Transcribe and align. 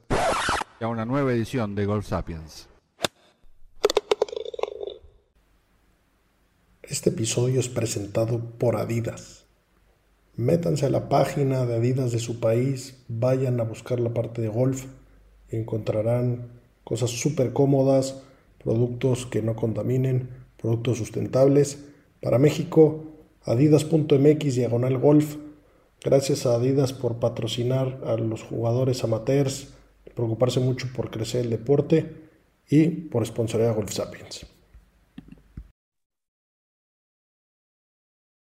a 0.81 0.87
una 0.87 1.05
nueva 1.05 1.31
edición 1.31 1.75
de 1.75 1.85
Golf 1.85 2.07
Sapiens. 2.07 2.67
Este 6.81 7.11
episodio 7.11 7.59
es 7.59 7.69
presentado 7.69 8.39
por 8.57 8.75
Adidas. 8.75 9.45
Métanse 10.35 10.87
a 10.87 10.89
la 10.89 11.07
página 11.07 11.65
de 11.65 11.75
Adidas 11.75 12.11
de 12.11 12.19
su 12.19 12.39
país, 12.39 13.03
vayan 13.07 13.59
a 13.59 13.63
buscar 13.63 13.99
la 13.99 14.13
parte 14.13 14.41
de 14.41 14.47
golf 14.47 14.85
y 15.51 15.57
encontrarán 15.57 16.49
cosas 16.83 17.11
súper 17.11 17.53
cómodas, 17.53 18.23
productos 18.63 19.25
que 19.25 19.41
no 19.41 19.55
contaminen, 19.55 20.29
productos 20.57 20.97
sustentables. 20.97 21.85
Para 22.21 22.39
México, 22.39 23.03
adidas.mx 23.43 24.55
diagonal 24.55 24.97
golf 24.97 25.35
Gracias 26.03 26.47
a 26.47 26.55
Adidas 26.55 26.93
por 26.93 27.19
patrocinar 27.19 28.01
a 28.07 28.15
los 28.15 28.41
jugadores 28.41 29.03
amateurs, 29.03 29.71
preocuparse 30.15 30.59
mucho 30.59 30.87
por 30.93 31.09
crecer 31.09 31.45
el 31.45 31.51
deporte 31.51 32.29
y 32.69 32.87
por 32.87 33.25
sponsorear 33.25 33.71
a 33.71 33.73
Golf 33.73 33.91
Sapiens. 33.91 34.45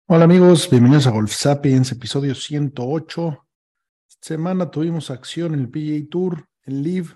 Hola 0.07 0.25
amigos, 0.25 0.69
bienvenidos 0.69 1.07
a 1.07 1.11
Golf 1.11 1.31
Sapiens, 1.31 1.91
episodio 1.91 2.35
108. 2.35 3.47
Esta 4.09 4.27
semana 4.27 4.69
tuvimos 4.69 5.09
acción 5.09 5.53
en 5.53 5.61
el 5.61 5.69
PGA 5.69 6.09
Tour, 6.09 6.47
en 6.65 6.83
Live. 6.83 7.15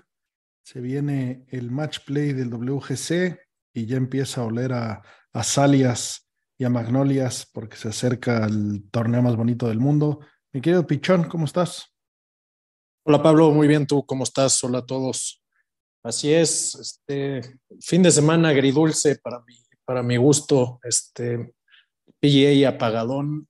Se 0.62 0.80
viene 0.80 1.46
el 1.48 1.70
match 1.70 2.00
play 2.04 2.32
del 2.32 2.52
WGC 2.52 3.38
y 3.72 3.86
ya 3.86 3.96
empieza 3.96 4.40
a 4.40 4.44
oler 4.44 4.72
a, 4.72 5.02
a 5.32 5.42
Salias 5.44 6.28
y 6.56 6.64
a 6.64 6.70
Magnolias 6.70 7.48
porque 7.52 7.76
se 7.76 7.88
acerca 7.88 8.44
el 8.44 8.88
torneo 8.90 9.22
más 9.22 9.36
bonito 9.36 9.68
del 9.68 9.78
mundo. 9.78 10.20
Mi 10.52 10.60
querido 10.60 10.86
Pichón, 10.86 11.24
¿cómo 11.24 11.44
estás? 11.44 11.94
Hola 13.10 13.22
Pablo, 13.22 13.50
muy 13.52 13.66
bien, 13.66 13.86
¿tú 13.86 14.04
cómo 14.04 14.24
estás? 14.24 14.62
Hola 14.62 14.80
a 14.80 14.84
todos. 14.84 15.42
Así 16.02 16.30
es, 16.30 16.74
este 16.74 17.58
fin 17.80 18.02
de 18.02 18.10
semana 18.10 18.50
agridulce 18.50 19.16
para 19.16 19.40
mi, 19.46 19.54
para 19.86 20.02
mi 20.02 20.18
gusto, 20.18 20.78
este 20.82 21.54
PGA 22.20 22.68
apagadón. 22.68 23.48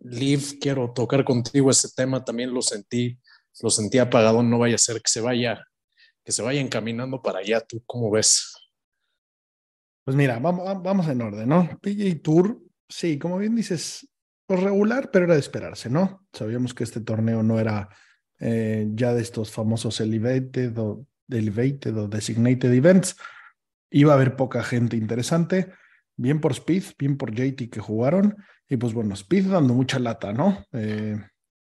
Live, 0.00 0.58
quiero 0.60 0.92
tocar 0.92 1.24
contigo 1.24 1.70
ese 1.70 1.88
tema, 1.96 2.26
también 2.26 2.52
lo 2.52 2.60
sentí, 2.60 3.18
lo 3.62 3.70
sentí 3.70 3.96
apagadón, 3.96 4.50
no 4.50 4.58
vaya 4.58 4.74
a 4.74 4.78
ser 4.78 4.96
que 4.96 5.08
se 5.08 5.22
vaya, 5.22 5.66
que 6.22 6.32
se 6.32 6.42
vaya 6.42 6.60
encaminando 6.60 7.22
para 7.22 7.38
allá, 7.38 7.62
¿tú 7.62 7.82
cómo 7.86 8.10
ves? 8.10 8.52
Pues 10.04 10.14
mira, 10.14 10.38
vamos, 10.40 10.82
vamos 10.82 11.08
en 11.08 11.22
orden, 11.22 11.48
¿no? 11.48 11.70
PGA 11.80 12.20
Tour, 12.22 12.60
sí, 12.86 13.18
como 13.18 13.38
bien 13.38 13.56
dices, 13.56 14.06
pues 14.46 14.62
regular, 14.62 15.10
pero 15.10 15.24
era 15.24 15.32
de 15.32 15.40
esperarse, 15.40 15.88
¿no? 15.88 16.26
Sabíamos 16.34 16.74
que 16.74 16.84
este 16.84 17.00
torneo 17.00 17.42
no 17.42 17.58
era 17.58 17.88
eh, 18.40 18.88
ya 18.94 19.14
de 19.14 19.22
estos 19.22 19.50
famosos 19.50 20.00
elevated 20.00 20.76
o, 20.78 21.06
elevated 21.28 21.96
o 21.96 22.08
designated 22.08 22.72
events. 22.72 23.16
Iba 23.90 24.12
a 24.12 24.16
haber 24.16 24.36
poca 24.36 24.62
gente 24.62 24.96
interesante, 24.96 25.72
bien 26.16 26.40
por 26.40 26.52
Speed, 26.52 26.84
bien 26.98 27.16
por 27.16 27.32
JT 27.32 27.70
que 27.70 27.80
jugaron, 27.80 28.36
y 28.68 28.76
pues 28.76 28.92
bueno, 28.92 29.14
Speed 29.14 29.50
dando 29.50 29.74
mucha 29.74 29.98
lata, 29.98 30.32
¿no? 30.32 30.64
Eh, 30.72 31.16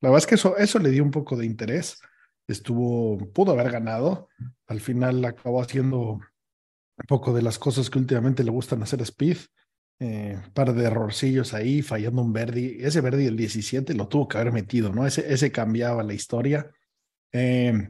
la 0.01 0.11
verdad 0.11 0.19
es 0.19 0.27
que 0.27 0.35
eso, 0.35 0.57
eso 0.57 0.79
le 0.79 0.91
dio 0.91 1.03
un 1.03 1.11
poco 1.11 1.37
de 1.37 1.47
interés. 1.47 2.01
Estuvo, 2.49 3.19
pudo 3.33 3.53
haber 3.53 3.71
ganado. 3.71 4.29
Al 4.67 4.81
final 4.81 5.25
acabó 5.25 5.61
haciendo 5.61 6.13
un 6.13 7.07
poco 7.09 7.35
de 7.35 7.43
las 7.43 7.59
cosas 7.59 7.91
que 7.91 7.99
últimamente 7.99 8.45
le 8.45 8.51
gustan 8.51 8.83
hacer 8.83 9.01
a 9.01 9.05
Speed. 9.05 9.39
Eh, 9.99 10.39
par 10.53 10.75
de 10.75 10.85
errorcillos 10.85 11.55
ahí, 11.55 11.81
fallando 11.81 12.21
un 12.21 12.33
Verdi. 12.33 12.77
Ese 12.81 13.01
Verdi 13.01 13.25
del 13.25 13.37
17 13.37 13.95
lo 13.95 14.09
tuvo 14.09 14.29
que 14.29 14.37
haber 14.37 14.53
metido, 14.53 14.93
¿no? 14.93 15.07
Ese, 15.07 15.33
ese 15.33 15.51
cambiaba 15.51 16.03
la 16.03 16.13
historia. 16.13 16.71
Eh, 17.33 17.89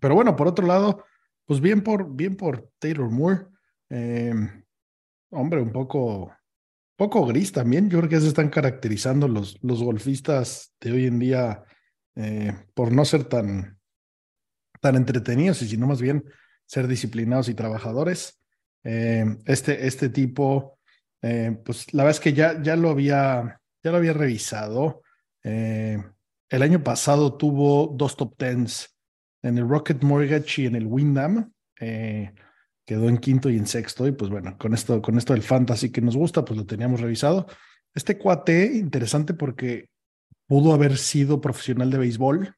pero 0.00 0.14
bueno, 0.14 0.36
por 0.36 0.46
otro 0.46 0.66
lado, 0.66 1.04
pues 1.44 1.60
bien 1.60 1.82
por, 1.82 2.14
bien 2.14 2.36
por 2.36 2.70
Taylor 2.78 3.10
Moore. 3.10 3.46
Eh, 3.90 4.34
hombre, 5.30 5.60
un 5.60 5.72
poco, 5.72 6.32
poco 6.94 7.26
gris 7.26 7.50
también. 7.50 7.90
Yo 7.90 7.98
creo 7.98 8.10
que 8.10 8.20
se 8.20 8.28
están 8.28 8.48
caracterizando 8.48 9.26
los, 9.26 9.58
los 9.62 9.82
golfistas 9.82 10.74
de 10.80 10.92
hoy 10.92 11.06
en 11.06 11.18
día 11.18 11.64
por 12.72 12.92
no 12.92 13.04
ser 13.04 13.24
tan, 13.24 13.78
tan 14.80 14.96
entretenidos 14.96 15.60
y 15.60 15.68
sino 15.68 15.86
más 15.86 16.00
bien 16.00 16.24
ser 16.64 16.86
disciplinados 16.86 17.50
y 17.50 17.54
trabajadores. 17.54 18.40
Este, 18.82 19.86
este 19.86 20.08
tipo, 20.08 20.75
eh, 21.26 21.58
pues 21.64 21.92
la 21.92 22.04
verdad 22.04 22.18
es 22.18 22.20
que 22.20 22.32
ya, 22.32 22.62
ya, 22.62 22.76
lo, 22.76 22.90
había, 22.90 23.60
ya 23.82 23.90
lo 23.90 23.96
había 23.96 24.12
revisado. 24.12 25.02
Eh, 25.42 26.00
el 26.48 26.62
año 26.62 26.84
pasado 26.84 27.36
tuvo 27.36 27.92
dos 27.96 28.16
top 28.16 28.36
tens 28.36 28.96
en 29.42 29.58
el 29.58 29.68
Rocket 29.68 30.02
Mortgage 30.04 30.62
y 30.62 30.66
en 30.66 30.76
el 30.76 30.86
Windham. 30.86 31.52
quedó 31.76 33.08
en 33.08 33.18
quinto 33.18 33.50
y 33.50 33.56
en 33.56 33.66
sexto. 33.66 34.06
Y 34.06 34.12
pues 34.12 34.30
bueno, 34.30 34.56
con 34.56 34.72
esto, 34.72 35.02
con 35.02 35.18
esto 35.18 35.32
del 35.32 35.42
fantasy 35.42 35.90
que 35.90 36.00
nos 36.00 36.16
gusta, 36.16 36.44
pues 36.44 36.56
lo 36.56 36.64
teníamos 36.64 37.00
revisado. 37.00 37.46
Este 37.92 38.18
cuate, 38.18 38.66
interesante 38.74 39.34
porque 39.34 39.88
pudo 40.46 40.72
haber 40.74 40.96
sido 40.96 41.40
profesional 41.40 41.90
de 41.90 41.98
béisbol. 41.98 42.54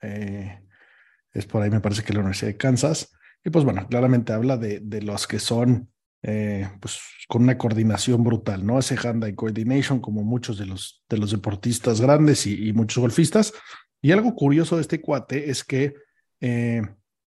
es 0.00 1.46
por 1.46 1.62
ahí, 1.62 1.70
me 1.70 1.80
parece 1.80 2.04
que 2.04 2.12
la 2.12 2.20
Universidad 2.20 2.52
de 2.52 2.58
Kansas. 2.58 3.12
Y 3.44 3.50
pues 3.50 3.64
bueno, 3.64 3.88
claramente 3.88 4.32
habla 4.32 4.56
de, 4.56 4.78
de 4.78 5.02
los 5.02 5.26
que 5.26 5.40
son 5.40 5.90
eh, 6.26 6.70
pues 6.80 7.02
con 7.28 7.42
una 7.42 7.58
coordinación 7.58 8.24
brutal, 8.24 8.64
¿no? 8.64 8.78
Ese 8.78 8.96
hand-eye 8.96 9.34
coordination 9.34 10.00
como 10.00 10.22
muchos 10.22 10.56
de 10.56 10.64
los, 10.64 11.04
de 11.06 11.18
los 11.18 11.30
deportistas 11.32 12.00
grandes 12.00 12.46
y, 12.46 12.72
muchos 12.72 13.02
golfistas. 13.02 13.52
Y 14.00 14.10
algo 14.10 14.34
curioso 14.34 14.76
de 14.76 14.82
este 14.82 15.02
cuate 15.02 15.50
es 15.50 15.64
que 15.64 15.92
eh, 16.40 16.80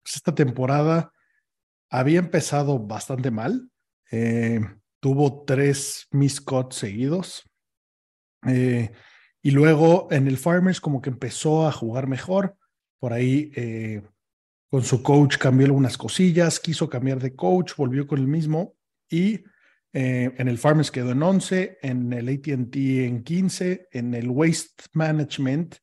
pues 0.01 0.15
esta 0.15 0.33
temporada 0.33 1.11
había 1.89 2.19
empezado 2.19 2.79
bastante 2.79 3.29
mal. 3.29 3.69
Eh, 4.09 4.61
tuvo 5.01 5.43
tres 5.43 6.07
miscuts 6.11 6.77
seguidos. 6.77 7.43
Y 8.45 9.51
luego 9.51 10.07
en 10.11 10.27
el 10.27 10.37
Farmers 10.37 10.79
como 10.79 11.01
que 11.01 11.09
empezó 11.09 11.67
a 11.67 11.73
jugar 11.73 12.07
mejor. 12.07 12.55
Por 12.99 13.11
ahí 13.11 13.51
con 14.69 14.83
su 14.83 15.03
coach 15.03 15.37
cambió 15.37 15.65
algunas 15.65 15.97
cosillas, 15.97 16.61
quiso 16.61 16.89
cambiar 16.89 17.19
de 17.19 17.35
coach, 17.35 17.73
volvió 17.75 18.07
con 18.07 18.19
el 18.19 18.27
mismo 18.27 18.76
y 19.09 19.43
eh, 19.93 20.33
en 20.37 20.47
el 20.47 20.57
Farmers 20.57 20.91
quedó 20.91 21.11
en 21.11 21.23
11, 21.23 21.79
en 21.81 22.13
el 22.13 22.29
ATT 22.29 22.75
en 22.75 23.23
15, 23.23 23.87
en 23.91 24.13
el 24.13 24.29
Waste 24.29 24.83
Management 24.93 25.75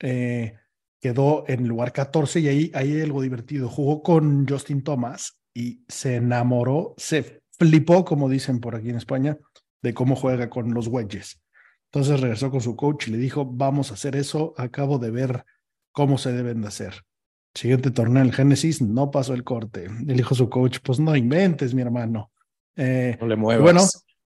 eh, 0.00 0.54
quedó 1.00 1.44
en 1.48 1.66
lugar 1.66 1.92
14 1.92 2.40
y 2.40 2.48
ahí, 2.48 2.70
ahí 2.74 2.92
hay 2.92 3.02
algo 3.02 3.22
divertido. 3.22 3.68
Jugó 3.68 4.02
con 4.02 4.46
Justin 4.46 4.82
Thomas 4.82 5.40
y 5.54 5.84
se 5.88 6.16
enamoró, 6.16 6.94
se 6.96 7.40
flipó, 7.58 8.04
como 8.04 8.28
dicen 8.28 8.60
por 8.60 8.74
aquí 8.74 8.90
en 8.90 8.96
España, 8.96 9.38
de 9.82 9.94
cómo 9.94 10.16
juega 10.16 10.50
con 10.50 10.74
los 10.74 10.88
wedges. 10.88 11.40
Entonces 11.92 12.20
regresó 12.20 12.50
con 12.50 12.60
su 12.60 12.76
coach 12.76 13.08
y 13.08 13.12
le 13.12 13.18
dijo, 13.18 13.46
vamos 13.46 13.90
a 13.90 13.94
hacer 13.94 14.16
eso, 14.16 14.52
acabo 14.58 14.98
de 14.98 15.10
ver 15.10 15.44
cómo 15.92 16.18
se 16.18 16.32
deben 16.32 16.60
de 16.60 16.68
hacer. 16.68 17.04
Siguiente 17.54 17.90
torneo 17.90 18.22
el 18.22 18.34
Génesis, 18.34 18.82
no 18.82 19.10
pasó 19.10 19.32
el 19.32 19.44
corte. 19.44 19.88
Le 20.04 20.12
dijo 20.12 20.34
su 20.34 20.50
coach, 20.50 20.80
pues 20.82 21.00
no 21.00 21.16
inventes, 21.16 21.72
mi 21.72 21.80
hermano. 21.80 22.32
Eh, 22.76 23.16
no 23.20 23.26
le 23.26 23.36
muevas. 23.36 23.62
Bueno, 23.62 23.80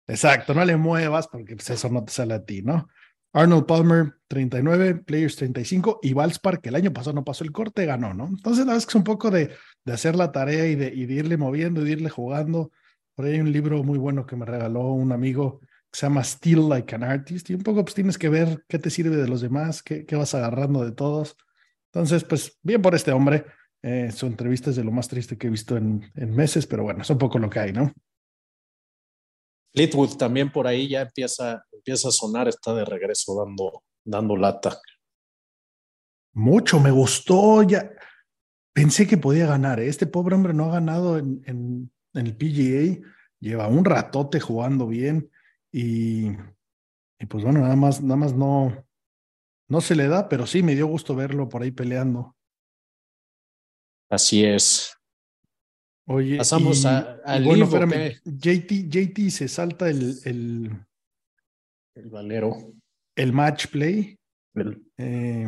exacto, 0.07 0.53
no 0.53 0.63
le 0.65 0.77
muevas 0.77 1.27
porque 1.27 1.55
pues, 1.55 1.69
eso 1.69 1.89
no 1.89 2.03
te 2.03 2.11
sale 2.11 2.33
a 2.33 2.43
ti, 2.43 2.61
¿no? 2.61 2.87
Arnold 3.33 3.65
Palmer, 3.65 4.13
39, 4.27 4.95
Players 4.95 5.35
35 5.37 5.99
y 6.03 6.13
Valspar, 6.13 6.61
que 6.61 6.69
el 6.69 6.75
año 6.75 6.93
pasado 6.93 7.15
no 7.15 7.23
pasó 7.23 7.43
el 7.43 7.51
corte, 7.51 7.85
ganó, 7.85 8.13
¿no? 8.13 8.27
Entonces, 8.27 8.59
la 8.59 8.73
verdad 8.73 8.77
es 8.77 8.85
que 8.85 8.91
es 8.91 8.95
un 8.95 9.03
poco 9.03 9.31
de, 9.31 9.49
de 9.85 9.93
hacer 9.93 10.15
la 10.15 10.31
tarea 10.31 10.67
y 10.67 10.75
de, 10.75 10.93
y 10.93 11.07
de, 11.07 11.13
irle 11.15 11.37
moviendo 11.37 11.81
y 11.81 11.85
de 11.85 11.91
irle 11.91 12.09
jugando. 12.09 12.71
Por 13.15 13.25
ahí 13.25 13.33
hay 13.33 13.39
un 13.39 13.51
libro 13.51 13.83
muy 13.83 13.97
bueno 13.97 14.27
que 14.27 14.35
me 14.35 14.45
regaló 14.45 14.91
un 14.91 15.11
amigo 15.11 15.61
que 15.61 15.99
se 15.99 16.05
llama 16.05 16.23
Still 16.23 16.69
Like 16.69 16.93
an 16.93 17.03
Artist 17.03 17.49
y 17.49 17.55
un 17.55 17.63
poco 17.63 17.83
pues 17.83 17.95
tienes 17.95 18.19
que 18.19 18.29
ver 18.29 18.63
qué 18.67 18.77
te 18.77 18.91
sirve 18.91 19.15
de 19.15 19.27
los 19.27 19.41
demás, 19.41 19.81
qué, 19.81 20.05
qué 20.05 20.15
vas 20.15 20.35
agarrando 20.35 20.85
de 20.85 20.91
todos. 20.91 21.35
Entonces, 21.91 22.23
pues 22.23 22.59
bien 22.61 22.81
por 22.81 22.93
este 22.93 23.11
hombre. 23.11 23.45
Eh, 23.85 24.13
su 24.13 24.27
entrevista 24.27 24.69
es 24.69 24.77
de 24.77 24.83
lo 24.85 24.91
más 24.91 25.09
triste 25.09 25.37
que 25.37 25.47
he 25.47 25.49
visto 25.49 25.75
en, 25.75 26.09
en, 26.15 26.33
meses, 26.33 26.65
pero 26.65 26.83
bueno, 26.83 27.01
es 27.01 27.09
un 27.09 27.17
poco 27.17 27.37
lo 27.37 27.49
que 27.49 27.59
hay, 27.59 27.73
¿no? 27.73 27.93
Fleetwood 29.73 30.17
también 30.17 30.51
por 30.51 30.67
ahí 30.67 30.87
ya 30.87 31.01
empieza, 31.01 31.65
empieza 31.71 32.09
a 32.09 32.11
sonar, 32.11 32.47
está 32.47 32.73
de 32.73 32.85
regreso 32.85 33.35
dando, 33.43 33.83
dando 34.05 34.37
lata. 34.37 34.79
Mucho, 36.33 36.79
me 36.79 36.91
gustó. 36.91 37.63
Ya, 37.63 37.91
pensé 38.73 39.07
que 39.07 39.17
podía 39.17 39.47
ganar. 39.47 39.79
¿eh? 39.79 39.87
Este 39.87 40.05
pobre 40.07 40.35
hombre 40.35 40.53
no 40.53 40.65
ha 40.65 40.73
ganado 40.73 41.17
en, 41.17 41.41
en, 41.45 41.91
en 42.13 42.27
el 42.27 42.35
PGA, 42.35 43.07
lleva 43.39 43.67
un 43.67 43.85
ratote 43.85 44.39
jugando 44.39 44.87
bien 44.87 45.31
y, 45.71 46.27
y, 47.19 47.25
pues 47.27 47.43
bueno, 47.43 47.61
nada 47.61 47.75
más, 47.75 48.01
nada 48.01 48.15
más 48.15 48.33
no, 48.33 48.85
no 49.67 49.81
se 49.81 49.95
le 49.95 50.07
da, 50.07 50.29
pero 50.29 50.45
sí 50.45 50.61
me 50.61 50.75
dio 50.75 50.87
gusto 50.87 51.15
verlo 51.15 51.49
por 51.49 51.63
ahí 51.63 51.71
peleando. 51.71 52.35
Así 54.09 54.45
es. 54.45 54.95
Oye, 56.05 56.37
pasamos 56.37 56.83
y, 56.83 56.87
a, 56.87 57.19
al 57.25 57.43
bueno, 57.43 57.65
libro 57.65 57.85
espérame, 57.85 58.19
JT, 58.25 58.89
JT 58.89 59.29
se 59.29 59.47
salta 59.47 59.89
el, 59.89 60.17
el, 60.25 60.71
el 61.95 62.09
valero. 62.09 62.57
el 63.15 63.33
match 63.33 63.67
play. 63.67 64.17
El, 64.53 64.83
Eh, 64.97 65.47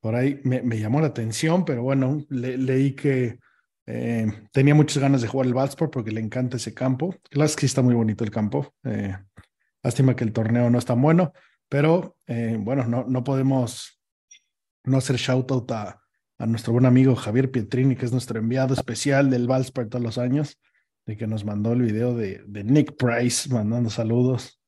por 0.00 0.14
ahí 0.14 0.40
me, 0.44 0.62
me, 0.62 0.78
llamó 0.78 1.00
la 1.00 1.08
atención, 1.08 1.64
pero 1.64 1.82
bueno, 1.82 2.24
le, 2.28 2.56
leí 2.56 2.92
que 2.92 3.38
eh, 3.86 4.26
tenía 4.52 4.74
muchas 4.74 4.98
ganas 4.98 5.22
de 5.22 5.28
jugar 5.28 5.48
el 5.48 5.54
Valsport 5.54 5.92
porque 5.92 6.12
le 6.12 6.20
encanta 6.20 6.56
ese 6.56 6.72
campo. 6.72 7.16
Claro 7.28 7.50
que 7.56 7.66
está 7.66 7.82
muy 7.82 7.94
bonito 7.94 8.22
el 8.22 8.30
campo. 8.30 8.72
Eh, 8.84 9.16
lástima 9.82 10.14
que 10.14 10.24
el 10.24 10.32
torneo 10.32 10.70
no 10.70 10.78
es 10.78 10.84
tan 10.84 11.02
bueno, 11.02 11.32
pero 11.68 12.16
bueno, 12.60 12.84
no, 12.84 13.04
no 13.04 13.24
podemos 13.24 14.00
no 14.84 14.98
hacer 14.98 15.16
shout 15.16 15.50
out 15.50 15.70
a, 15.72 16.00
a, 16.38 16.46
nuestro 16.46 16.72
buen 16.72 16.86
amigo 16.86 17.14
Javier 17.16 17.50
Pietrini, 17.50 17.96
que 17.96 18.06
es 18.06 18.12
nuestro 18.12 18.38
enviado 18.38 18.74
especial 18.74 19.30
del 19.30 19.46
Valsport 19.46 19.90
todos 19.90 20.04
los 20.04 20.18
años, 20.18 20.58
de 21.06 21.16
que 21.16 21.26
nos 21.26 21.44
mandó 21.44 21.72
el 21.72 21.82
video 21.82 22.14
de, 22.14 22.44
Nick 22.46 22.96
Price 22.96 23.48
mandando 23.52 23.90
saludos 23.90 24.60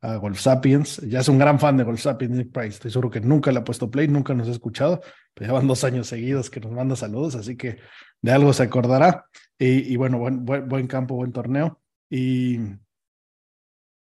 a 0.00 0.16
Golf 0.16 0.38
Sapiens. 0.38 0.98
Ya 0.98 1.20
es 1.20 1.28
un 1.28 1.38
gran 1.38 1.58
fan 1.58 1.76
de 1.76 1.84
Golf 1.84 2.00
Sapiens, 2.00 2.36
Nick 2.36 2.52
Price. 2.52 2.68
Estoy 2.76 2.90
seguro 2.90 3.10
que 3.10 3.20
nunca 3.20 3.50
le 3.50 3.58
ha 3.58 3.64
puesto 3.64 3.90
play, 3.90 4.08
nunca 4.08 4.34
nos 4.34 4.48
ha 4.48 4.52
escuchado, 4.52 5.00
pero 5.34 5.48
llevan 5.48 5.66
dos 5.66 5.84
años 5.84 6.06
seguidos 6.06 6.50
que 6.50 6.60
nos 6.60 6.72
manda 6.72 6.96
saludos, 6.96 7.34
así 7.34 7.56
que 7.56 7.78
de 8.22 8.32
algo 8.32 8.52
se 8.52 8.62
acordará. 8.62 9.26
Y, 9.58 9.96
bueno, 9.96 10.18
buen, 10.18 10.44
buen, 10.44 10.68
buen, 10.68 10.86
campo, 10.86 11.14
buen 11.14 11.32
torneo. 11.32 11.80
Y, 12.10 12.58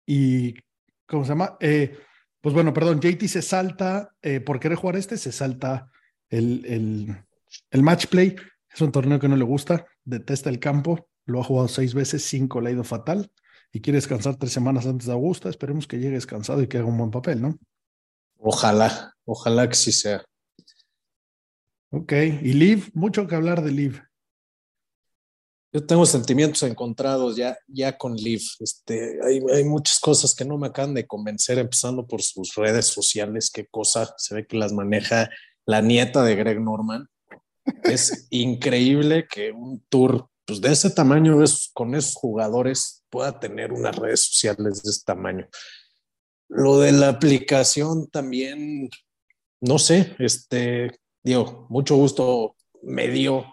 y 0.05 0.55
¿cómo 1.05 1.23
se 1.23 1.29
llama? 1.29 1.57
Eh, 1.59 1.97
pues 2.41 2.53
bueno, 2.53 2.73
perdón, 2.73 2.99
JT 2.99 3.27
se 3.27 3.41
salta, 3.41 4.15
eh, 4.21 4.41
por 4.41 4.59
querer 4.59 4.77
jugar 4.77 4.97
este, 4.97 5.17
se 5.17 5.31
salta 5.31 5.91
el, 6.33 6.65
el, 6.65 7.25
el 7.71 7.83
match 7.83 8.07
play. 8.07 8.35
Es 8.73 8.81
un 8.81 8.91
torneo 8.91 9.19
que 9.19 9.27
no 9.27 9.35
le 9.35 9.43
gusta, 9.43 9.85
detesta 10.03 10.49
el 10.49 10.59
campo, 10.59 11.07
lo 11.25 11.39
ha 11.39 11.43
jugado 11.43 11.67
seis 11.67 11.93
veces, 11.93 12.23
cinco 12.23 12.59
le 12.59 12.69
ha 12.69 12.73
ido 12.73 12.83
fatal 12.83 13.31
y 13.71 13.81
quiere 13.81 13.97
descansar 13.97 14.35
tres 14.37 14.51
semanas 14.51 14.85
antes 14.87 15.07
de 15.07 15.13
Augusta. 15.13 15.49
Esperemos 15.49 15.87
que 15.87 15.97
llegue 15.97 16.15
descansado 16.15 16.61
y 16.61 16.67
que 16.67 16.77
haga 16.77 16.87
un 16.87 16.97
buen 16.97 17.11
papel, 17.11 17.41
¿no? 17.41 17.57
Ojalá, 18.39 19.13
ojalá 19.25 19.69
que 19.69 19.75
sí 19.75 19.91
sea. 19.91 20.25
Ok, 21.91 22.13
y 22.13 22.53
Liv, 22.53 22.89
mucho 22.93 23.27
que 23.27 23.35
hablar 23.35 23.63
de 23.63 23.71
Liv. 23.71 24.01
Yo 25.71 25.85
tengo 25.85 26.05
sentimientos 26.05 26.61
encontrados 26.63 27.35
ya, 27.35 27.57
ya 27.67 27.97
con 27.97 28.15
Liv. 28.15 28.41
Este, 28.59 29.19
hay, 29.23 29.39
hay, 29.53 29.63
muchas 29.63 29.99
cosas 29.99 30.35
que 30.35 30.45
no 30.45 30.57
me 30.57 30.67
acaban 30.67 30.93
de 30.93 31.07
convencer, 31.07 31.57
empezando 31.57 32.05
por 32.05 32.21
sus 32.21 32.55
redes 32.55 32.87
sociales. 32.87 33.51
Qué 33.51 33.67
cosa, 33.67 34.13
se 34.17 34.35
ve 34.35 34.45
que 34.45 34.57
las 34.57 34.71
maneja 34.71 35.29
la 35.65 35.81
nieta 35.81 36.23
de 36.23 36.35
Greg 36.35 36.59
Norman. 36.61 37.07
Es 37.83 38.27
increíble 38.29 39.27
que 39.29 39.51
un 39.51 39.83
tour 39.89 40.27
pues, 40.45 40.59
de 40.61 40.71
ese 40.71 40.89
tamaño, 40.89 41.37
con 41.73 41.95
esos 41.95 42.15
jugadores, 42.15 43.03
pueda 43.09 43.39
tener 43.39 43.71
unas 43.71 43.95
redes 43.95 44.21
sociales 44.21 44.83
de 44.83 44.89
ese 44.89 45.01
tamaño. 45.05 45.47
Lo 46.49 46.79
de 46.79 46.91
la 46.91 47.09
aplicación 47.09 48.09
también, 48.09 48.89
no 49.61 49.79
sé, 49.79 50.15
este, 50.19 50.91
digo, 51.23 51.67
mucho 51.69 51.95
gusto 51.95 52.55
me 52.81 53.07
dio 53.07 53.45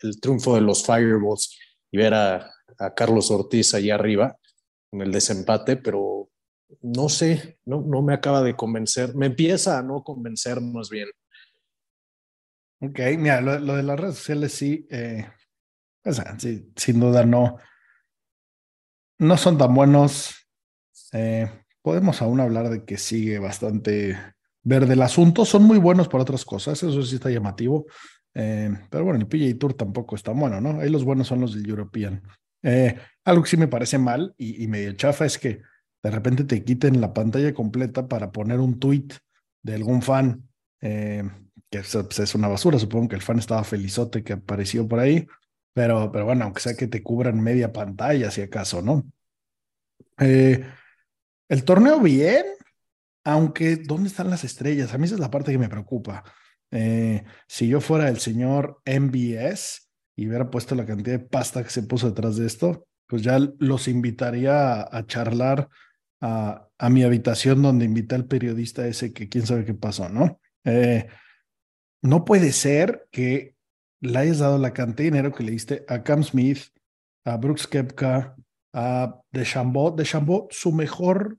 el 0.00 0.20
triunfo 0.20 0.54
de 0.54 0.62
los 0.62 0.84
Fireballs 0.84 1.58
y 1.90 1.98
ver 1.98 2.14
a, 2.14 2.50
a 2.78 2.94
Carlos 2.94 3.30
Ortiz 3.30 3.74
allá 3.74 3.96
arriba 3.96 4.38
con 4.90 5.02
el 5.02 5.12
desempate, 5.12 5.76
pero 5.76 6.30
no 6.82 7.08
sé, 7.08 7.58
no, 7.64 7.80
no 7.80 8.02
me 8.02 8.14
acaba 8.14 8.42
de 8.42 8.56
convencer, 8.56 9.14
me 9.14 9.26
empieza 9.26 9.78
a 9.78 9.82
no 9.82 10.02
convencer 10.02 10.60
más 10.60 10.88
bien. 10.88 11.08
Ok, 12.80 13.00
mira, 13.18 13.40
lo, 13.40 13.74
de 13.76 13.82
las 13.82 13.98
redes 13.98 14.16
sociales 14.16 14.52
sí, 14.52 14.86
eh, 14.90 15.26
o 16.04 16.12
sea, 16.12 16.38
sí, 16.38 16.72
sin 16.76 17.00
duda 17.00 17.24
no, 17.24 17.58
no 19.18 19.36
son 19.36 19.58
tan 19.58 19.74
buenos. 19.74 20.48
Eh, 21.12 21.50
podemos 21.82 22.22
aún 22.22 22.40
hablar 22.40 22.68
de 22.70 22.84
que 22.84 22.96
sigue 22.96 23.38
bastante 23.38 24.16
verde 24.62 24.94
el 24.94 25.02
asunto. 25.02 25.44
Son 25.44 25.64
muy 25.64 25.78
buenos 25.78 26.08
para 26.08 26.22
otras 26.22 26.44
cosas, 26.44 26.82
eso 26.82 27.02
sí 27.02 27.16
está 27.16 27.30
llamativo. 27.30 27.86
Eh, 28.34 28.70
pero 28.90 29.04
bueno, 29.04 29.18
el 29.18 29.26
PGA 29.26 29.58
Tour 29.58 29.74
tampoco 29.74 30.14
está 30.14 30.32
bueno, 30.32 30.60
¿no? 30.60 30.80
Ahí 30.80 30.90
los 30.90 31.04
buenos 31.04 31.26
son 31.26 31.40
los 31.40 31.54
del 31.54 31.68
European. 31.68 32.22
Eh, 32.62 32.96
algo 33.24 33.42
que 33.42 33.50
sí 33.50 33.56
me 33.56 33.68
parece 33.68 33.98
mal 33.98 34.34
y, 34.36 34.66
medio 34.68 34.92
chafa 34.92 35.26
es 35.26 35.38
que 35.38 35.62
de 36.02 36.10
repente 36.10 36.44
te 36.44 36.64
quiten 36.64 37.00
la 37.00 37.12
pantalla 37.12 37.52
completa 37.52 38.06
para 38.06 38.30
poner 38.30 38.60
un 38.60 38.78
tweet 38.78 39.08
de 39.62 39.74
algún 39.74 40.02
fan, 40.02 40.48
que 41.70 41.78
es, 41.78 41.92
pues, 41.92 42.18
es, 42.18 42.34
una 42.34 42.48
basura. 42.48 42.78
Supongo 42.78 43.08
que 43.08 43.16
el 43.16 43.22
fan 43.22 43.38
estaba 43.38 43.64
felizote 43.64 44.22
que 44.22 44.34
apareció 44.34 44.86
por 44.88 45.00
ahí, 45.00 45.26
pero, 45.72 46.10
pero 46.12 46.24
bueno, 46.24 46.44
aunque 46.44 46.60
sea 46.60 46.74
que 46.74 46.88
te 46.88 47.02
cubran 47.02 47.40
media 47.40 47.72
pantalla, 47.72 48.30
si 48.30 48.42
acaso, 48.42 48.82
¿no? 48.82 49.04
Eh, 50.18 50.64
el 51.48 51.64
torneo 51.64 52.00
bien, 52.00 52.44
aunque 53.24 53.76
¿dónde 53.76 54.08
están 54.08 54.30
las 54.30 54.44
estrellas? 54.44 54.92
A 54.92 54.98
mí 54.98 55.04
esa 55.04 55.14
es 55.14 55.20
la 55.20 55.30
parte 55.30 55.52
que 55.52 55.58
me 55.58 55.68
preocupa. 55.68 56.24
Eh, 56.70 57.24
si 57.46 57.68
yo 57.68 57.80
fuera 57.80 58.08
el 58.08 58.18
señor 58.18 58.80
MBS 58.84 59.88
y 60.16 60.28
hubiera 60.28 60.50
puesto 60.50 60.74
la 60.74 60.84
cantidad 60.84 61.18
de 61.18 61.24
pasta 61.24 61.62
que 61.62 61.70
se 61.70 61.82
puso 61.82 62.08
detrás 62.08 62.36
de 62.36 62.46
esto, 62.46 62.86
pues 63.06 63.22
ya 63.22 63.38
los 63.58 63.88
invitaría 63.88 64.82
a, 64.82 65.06
charlar 65.06 65.68
a, 66.20 66.68
a, 66.76 66.90
mi 66.90 67.04
habitación 67.04 67.62
donde 67.62 67.86
invité 67.86 68.14
al 68.16 68.26
periodista 68.26 68.86
ese 68.86 69.12
que 69.14 69.28
quién 69.28 69.46
sabe 69.46 69.64
qué 69.64 69.72
pasó, 69.72 70.10
¿no? 70.10 70.40
Eh, 70.64 71.06
no 72.02 72.24
puede 72.24 72.52
ser 72.52 73.08
que 73.10 73.54
le 74.00 74.18
hayas 74.18 74.38
dado 74.38 74.58
la 74.58 74.72
cantidad 74.72 74.96
de 74.96 75.04
dinero 75.04 75.32
que 75.32 75.42
le 75.42 75.52
diste 75.52 75.84
a 75.88 76.02
Cam 76.02 76.22
Smith, 76.22 76.68
a 77.24 77.36
Brooks 77.36 77.66
Kepka, 77.66 78.36
a 78.72 79.20
DeChambeau. 79.32 79.96
DeChambeau, 79.96 80.48
su 80.50 80.72
mejor, 80.72 81.38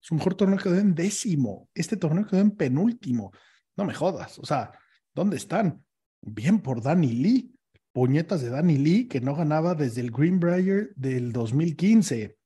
su 0.00 0.14
mejor 0.14 0.34
torneo 0.34 0.58
quedó 0.58 0.76
en 0.76 0.94
décimo. 0.94 1.68
Este 1.74 1.96
torneo 1.96 2.26
quedó 2.26 2.40
en 2.40 2.52
penúltimo. 2.52 3.32
No 3.76 3.84
me 3.84 3.94
jodas. 3.94 4.38
O 4.38 4.46
sea, 4.46 4.72
¿dónde 5.14 5.36
están? 5.36 5.84
Bien 6.22 6.60
por 6.60 6.82
Danny 6.82 7.12
Lee. 7.12 7.54
Puñetas 7.92 8.42
de 8.42 8.50
Danny 8.50 8.78
Lee 8.78 9.08
que 9.08 9.20
no 9.20 9.34
ganaba 9.34 9.74
desde 9.74 10.02
el 10.02 10.12
Greenbrier 10.12 10.92
del 10.94 11.32
2015. 11.32 12.36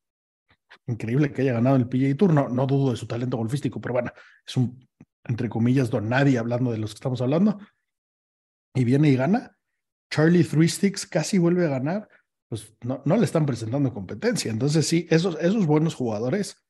Increíble 0.87 1.33
que 1.33 1.43
haya 1.43 1.53
ganado 1.53 1.77
el 1.77 1.89
PGA 1.89 2.17
Tour. 2.17 2.33
No, 2.33 2.49
no 2.49 2.67
dudo 2.67 2.93
de 2.93 2.97
su 2.97 3.07
talento 3.07 3.37
golfístico, 3.37 3.81
pero 3.81 3.93
bueno, 3.93 4.13
es 4.47 4.57
un, 4.57 4.89
entre 5.25 5.49
comillas, 5.49 5.91
don 5.91 6.09
nadie 6.09 6.39
hablando 6.39 6.71
de 6.71 6.79
los 6.79 6.91
que 6.91 6.97
estamos 6.97 7.21
hablando. 7.21 7.59
Y 8.75 8.85
viene 8.85 9.11
y 9.11 9.17
gana. 9.17 9.57
Charlie 10.11 10.45
Three 10.45 10.69
Sticks 10.69 11.07
casi 11.07 11.39
vuelve 11.39 11.67
a 11.67 11.71
ganar. 11.71 12.09
Pues 12.49 12.75
no, 12.83 13.03
no 13.05 13.17
le 13.17 13.25
están 13.25 13.47
presentando 13.47 13.95
competencia. 13.95 14.51
Entonces, 14.51 14.87
sí, 14.87 15.07
esos, 15.11 15.39
esos 15.41 15.67
buenos 15.67 15.95
jugadores, 15.95 16.63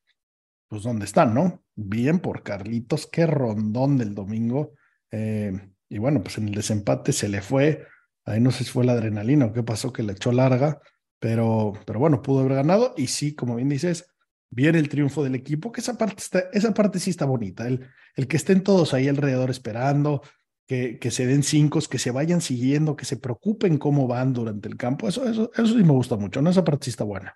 pues 0.69 0.83
¿dónde 0.83 1.05
están, 1.05 1.33
no? 1.33 1.63
Bien 1.75 2.19
por 2.19 2.43
Carlitos, 2.43 3.07
qué 3.07 3.25
rondón 3.25 3.97
del 3.97 4.15
domingo. 4.15 4.73
Eh, 5.11 5.51
y 5.89 5.97
bueno, 5.97 6.23
pues 6.23 6.37
en 6.37 6.47
el 6.47 6.55
desempate 6.55 7.11
se 7.11 7.27
le 7.27 7.41
fue. 7.41 7.85
Ahí 8.25 8.39
no 8.39 8.51
sé 8.51 8.63
si 8.63 8.71
fue 8.71 8.85
la 8.85 8.93
adrenalina 8.93 9.47
o 9.47 9.53
qué 9.53 9.63
pasó, 9.63 9.91
que 9.91 10.03
le 10.03 10.13
echó 10.13 10.31
larga, 10.31 10.79
pero, 11.19 11.73
pero 11.85 11.99
bueno, 11.99 12.21
pudo 12.21 12.39
haber 12.39 12.55
ganado. 12.55 12.93
Y 12.95 13.07
sí, 13.07 13.35
como 13.35 13.55
bien 13.55 13.69
dices, 13.69 14.12
viene 14.53 14.79
el 14.79 14.89
triunfo 14.89 15.23
del 15.23 15.35
equipo, 15.35 15.71
que 15.71 15.81
esa 15.81 15.97
parte, 15.97 16.21
está, 16.21 16.39
esa 16.53 16.73
parte 16.73 16.99
sí 16.99 17.09
está 17.09 17.25
bonita. 17.25 17.67
El, 17.67 17.87
el 18.15 18.27
que 18.27 18.37
estén 18.37 18.63
todos 18.63 18.93
ahí 18.93 19.07
alrededor 19.07 19.49
esperando, 19.49 20.21
que, 20.67 20.99
que, 20.99 21.11
se 21.11 21.25
den 21.25 21.43
cinco, 21.43 21.79
que 21.89 21.99
se 21.99 22.11
vayan 22.11 22.41
siguiendo, 22.41 22.95
que 22.95 23.05
se 23.05 23.17
preocupen 23.17 23.77
cómo 23.77 24.07
van 24.07 24.33
durante 24.33 24.69
el 24.69 24.77
campo. 24.77 25.07
Eso, 25.07 25.27
eso, 25.27 25.51
eso 25.53 25.67
sí 25.67 25.83
me 25.83 25.91
gusta 25.91 26.15
mucho, 26.15 26.41
¿no? 26.41 26.49
Esa 26.49 26.63
parte 26.63 26.85
sí 26.85 26.89
está 26.91 27.03
buena. 27.03 27.35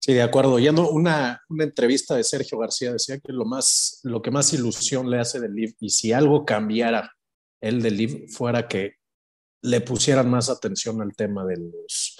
Sí, 0.00 0.14
de 0.14 0.22
acuerdo. 0.22 0.58
Ya 0.58 0.72
no, 0.72 0.88
una, 0.88 1.42
una 1.48 1.64
entrevista 1.64 2.16
de 2.16 2.24
Sergio 2.24 2.58
García 2.58 2.92
decía 2.92 3.18
que 3.18 3.32
lo, 3.32 3.44
más, 3.44 4.00
lo 4.04 4.22
que 4.22 4.30
más 4.30 4.52
ilusión 4.52 5.10
le 5.10 5.18
hace 5.18 5.40
del 5.40 5.54
Live, 5.54 5.74
y 5.80 5.90
si 5.90 6.12
algo 6.12 6.44
cambiara 6.44 7.12
el 7.60 7.82
del 7.82 7.96
Live, 7.96 8.26
fuera 8.28 8.68
que 8.68 8.94
le 9.62 9.80
pusieran 9.80 10.30
más 10.30 10.48
atención 10.50 11.02
al 11.02 11.14
tema 11.14 11.44
de 11.44 11.56
los, 11.56 12.16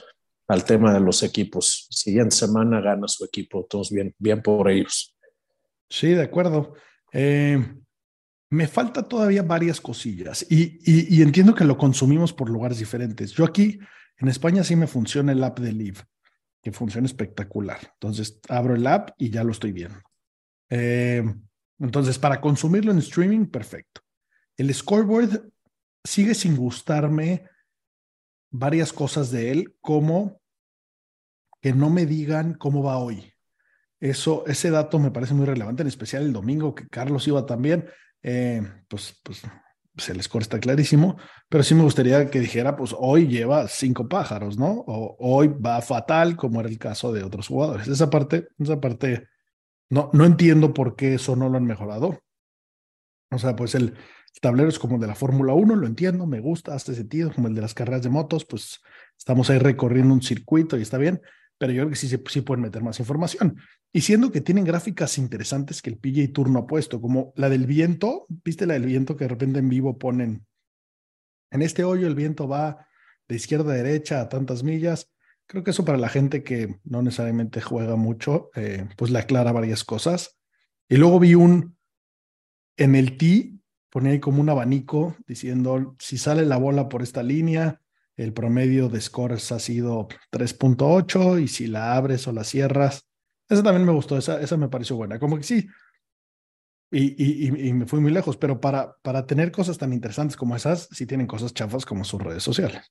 al 0.49 0.65
tema 0.65 0.93
de 0.93 1.01
los 1.01 1.23
equipos. 1.23 1.87
Siguiente 1.91 2.35
semana 2.35 2.81
gana 2.81 3.07
su 3.07 3.25
equipo, 3.25 3.67
todos 3.69 3.91
bien, 3.91 4.15
bien 4.19 4.43
por 4.43 4.71
ellos. 4.71 5.17
Sí, 5.89 6.09
de 6.09 6.23
acuerdo. 6.23 6.75
Eh, 7.13 7.75
me 8.51 8.67
falta 8.67 9.07
todavía 9.07 9.43
varias 9.43 9.81
cosillas 9.81 10.47
y, 10.49 10.79
y, 10.85 11.23
entiendo 11.23 11.55
que 11.55 11.65
lo 11.65 11.77
consumimos 11.77 12.33
por 12.33 12.49
lugares 12.49 12.79
diferentes. 12.79 13.33
Yo 13.33 13.45
aquí 13.45 13.79
en 14.17 14.29
España 14.29 14.65
sí 14.65 14.75
me 14.75 14.87
funciona 14.87 15.33
el 15.33 15.45
app 15.45 15.59
de 15.61 15.73
Live, 15.73 16.01
que 16.63 16.73
funciona 16.73 17.07
espectacular. 17.07 17.79
Entonces 17.95 18.41
abro 18.49 18.75
el 18.75 18.87
app 18.87 19.11
y 19.19 19.31
ya 19.31 19.45
lo 19.45 19.53
estoy 19.53 19.73
viendo. 19.73 20.01
Eh, 20.71 21.23
entonces, 21.79 22.19
para 22.19 22.41
consumirlo 22.41 22.91
en 22.91 22.99
streaming, 22.99 23.47
perfecto. 23.47 24.01
El 24.57 24.75
scoreboard 24.75 25.49
sigue 26.05 26.35
sin 26.35 26.57
gustarme 26.57 27.45
varias 28.51 28.93
cosas 28.93 29.31
de 29.31 29.51
él, 29.51 29.77
como 29.81 30.38
que 31.61 31.73
no 31.73 31.91
me 31.91 32.07
digan 32.07 32.55
cómo 32.55 32.83
va 32.83 32.99
hoy. 32.99 33.33
Eso, 34.01 34.45
ese 34.47 34.71
dato 34.71 34.99
me 34.99 35.11
parece 35.11 35.35
muy 35.35 35.47
relevante, 35.47 35.83
en 35.83 35.89
especial 35.89 36.23
el 36.23 36.33
domingo 36.33 36.75
que 36.75 36.89
Carlos 36.89 37.27
iba 37.27 37.45
también. 37.47 37.87
Eh, 38.23 38.63
pues, 38.89 39.21
pues 39.23 39.43
el 40.09 40.23
score 40.23 40.43
está 40.43 40.61
clarísimo, 40.61 41.17
pero 41.49 41.65
sí 41.65 41.75
me 41.75 41.83
gustaría 41.83 42.31
que 42.31 42.41
dijera, 42.41 42.77
pues 42.77 42.95
hoy 42.97 43.27
lleva 43.27 43.67
cinco 43.67 44.09
pájaros, 44.09 44.57
¿no? 44.57 44.85
O 44.87 45.17
hoy 45.19 45.49
va 45.49 45.81
fatal, 45.83 46.37
como 46.37 46.61
era 46.61 46.69
el 46.69 46.79
caso 46.79 47.13
de 47.13 47.25
otros 47.25 47.49
jugadores. 47.49 47.89
Esa 47.89 48.09
parte, 48.09 48.49
esa 48.59 48.81
parte, 48.81 49.27
no, 49.91 50.11
no 50.13 50.25
entiendo 50.25 50.73
por 50.73 50.95
qué 50.95 51.15
eso 51.15 51.35
no 51.35 51.49
lo 51.49 51.57
han 51.57 51.65
mejorado. 51.65 52.21
O 53.31 53.39
sea, 53.39 53.57
pues 53.57 53.75
el, 53.75 53.95
tablero 54.41 54.69
es 54.69 54.79
como 54.79 54.99
de 54.99 55.07
la 55.07 55.15
Fórmula 55.15 55.53
1, 55.55 55.75
lo 55.77 55.87
entiendo, 55.87 56.27
me 56.27 56.41
gusta, 56.41 56.75
hace 56.75 56.95
sentido, 56.95 57.33
como 57.33 57.49
el 57.49 57.55
de 57.55 57.61
las 57.61 57.75
carreras 57.75 58.03
de 58.03 58.11
motos, 58.11 58.45
pues 58.45 58.81
estamos 59.17 59.51
ahí 59.51 59.59
recorriendo 59.59 60.15
un 60.15 60.23
circuito 60.23 60.79
y 60.79 60.83
está 60.83 60.99
bien, 60.99 61.21
pero 61.59 61.73
yo 61.73 61.83
creo 61.83 61.91
que 61.91 61.97
sí, 61.97 62.09
sí 62.09 62.41
pueden 62.41 62.63
meter 62.63 62.83
más 62.83 63.01
información. 63.01 63.59
Y 63.93 64.03
siendo 64.03 64.31
que 64.31 64.41
tienen 64.41 64.65
gráficas 64.65 65.19
interesantes 65.19 65.83
que 65.83 65.91
el 65.91 65.99
PJ 65.99 66.33
Tour 66.33 66.51
no 66.51 66.61
ha 66.61 66.67
puesto, 66.67 67.01
como 67.01 67.33
la 67.37 67.49
del 67.49 67.67
viento, 67.67 68.27
¿viste 68.29 68.67
la 68.67 68.75
del 68.75 68.87
viento 68.87 69.17
que 69.17 69.25
de 69.25 69.29
repente 69.29 69.59
en 69.59 69.69
vivo 69.69 69.99
ponen? 69.99 70.47
En 71.51 71.63
este 71.63 71.85
hoyo 71.85 72.07
el 72.07 72.15
viento 72.15 72.47
va 72.47 72.87
de 73.27 73.37
izquierda 73.37 73.73
a 73.73 73.77
derecha 73.77 74.21
a 74.21 74.29
tantas 74.29 74.63
millas. 74.63 75.11
Creo 75.47 75.65
que 75.65 75.71
eso 75.71 75.85
para 75.85 75.99
la 75.99 76.09
gente 76.09 76.45
que 76.45 76.79
no 76.85 77.03
necesariamente 77.03 77.61
juega 77.61 77.97
mucho, 77.97 78.51
eh, 78.55 78.87
pues 78.97 79.11
le 79.11 79.19
aclara 79.19 79.53
varias 79.53 79.85
cosas. 79.85 80.39
Y 80.89 80.97
luego 80.97 81.19
vi 81.19 81.35
un, 81.35 81.77
en 82.77 82.95
el 82.95 83.17
T, 83.17 83.55
ponía 83.91 84.13
ahí 84.13 84.21
como 84.21 84.41
un 84.41 84.49
abanico 84.49 85.17
diciendo, 85.27 85.97
si 85.99 86.19
sale 86.19 86.45
la 86.45 86.59
bola 86.59 86.89
por 86.89 87.03
esta 87.03 87.23
línea, 87.23 87.81
el 88.19 88.33
promedio 88.33 88.89
de 88.89 89.01
scores 89.01 89.53
ha 89.53 89.61
sido 89.61 90.09
3.8 90.33 91.41
y 91.41 91.47
si 91.49 91.69
la 91.69 91.95
abres 91.95 92.27
o 92.27 92.33
la 92.33 92.43
cierras, 92.43 93.07
esa 93.49 93.63
también 93.63 93.87
me 93.87 93.93
gustó, 93.93 94.19
esa, 94.19 94.57
me 94.57 94.69
pareció 94.69 94.97
buena, 94.97 95.19
como 95.19 95.37
que 95.37 95.45
sí. 95.45 95.67
Y, 96.91 97.51
me 97.73 97.87
fui 97.87 98.01
muy 98.01 98.11
lejos, 98.11 98.37
pero 98.37 98.61
para, 98.61 98.97
para 99.03 99.27
tener 99.27 99.53
cosas 99.53 99.79
tan 99.79 99.93
interesantes 99.93 100.37
como 100.37 100.57
esas, 100.57 100.89
sí 100.91 101.07
tienen 101.07 101.27
cosas 101.27 101.55
chafas 101.55 101.87
como 101.87 102.05
sus 102.05 102.21
redes 102.21 102.43
sociales. 102.43 102.83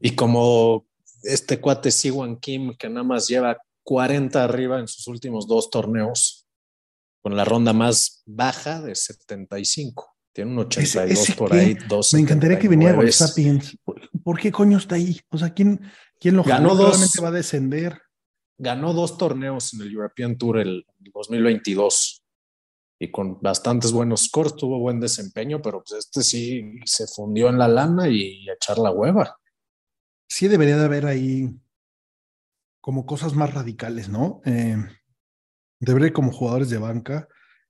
Y 0.00 0.14
como 0.14 0.86
este 1.24 1.60
cuate 1.60 1.90
Siwan 1.90 2.36
Kim, 2.36 2.76
que 2.76 2.88
nada 2.88 3.02
más 3.02 3.26
lleva 3.26 3.58
40 3.82 4.44
arriba 4.44 4.78
en 4.78 4.86
sus 4.86 5.08
últimos 5.08 5.48
dos 5.48 5.68
torneos, 5.70 6.46
con 7.22 7.34
la 7.34 7.44
ronda 7.44 7.72
más 7.72 8.22
baja 8.24 8.80
de 8.80 8.94
75. 8.94 10.17
Tiene 10.38 10.52
un 10.52 10.58
82 10.60 11.32
por 11.36 11.52
ahí. 11.52 11.76
Dos 11.88 12.14
me 12.14 12.20
encantaría 12.20 12.60
que 12.60 12.68
viniera 12.68 12.94
Golf 12.94 13.10
Sapiens. 13.10 13.76
¿Por 14.22 14.38
qué 14.38 14.52
coño 14.52 14.78
está 14.78 14.94
ahí? 14.94 15.20
O 15.30 15.36
sea, 15.36 15.52
¿quién, 15.52 15.80
quién 16.20 16.36
lo 16.36 16.44
ganó? 16.44 16.76
Dos, 16.76 17.10
va 17.20 17.26
a 17.26 17.32
descender. 17.32 18.00
Ganó 18.56 18.92
dos 18.92 19.18
torneos 19.18 19.74
en 19.74 19.80
el 19.80 19.92
European 19.92 20.38
Tour 20.38 20.58
el 20.60 20.86
2022 21.12 22.22
y 23.00 23.10
con 23.10 23.40
bastantes 23.40 23.90
buenos 23.90 24.26
scores, 24.26 24.54
tuvo 24.54 24.78
buen 24.78 25.00
desempeño, 25.00 25.60
pero 25.60 25.82
pues 25.82 26.06
este 26.06 26.22
sí 26.22 26.78
se 26.84 27.08
fundió 27.08 27.48
en 27.48 27.58
la 27.58 27.66
lana 27.66 28.08
y 28.08 28.48
echar 28.48 28.78
la 28.78 28.92
hueva. 28.92 29.40
Sí 30.28 30.46
debería 30.46 30.76
de 30.76 30.84
haber 30.84 31.06
ahí 31.06 31.50
como 32.80 33.06
cosas 33.06 33.34
más 33.34 33.52
radicales, 33.52 34.08
¿no? 34.08 34.40
Eh, 34.44 34.76
debería 35.80 36.12
como 36.12 36.30
jugadores 36.30 36.70
de 36.70 36.78
banca 36.78 37.26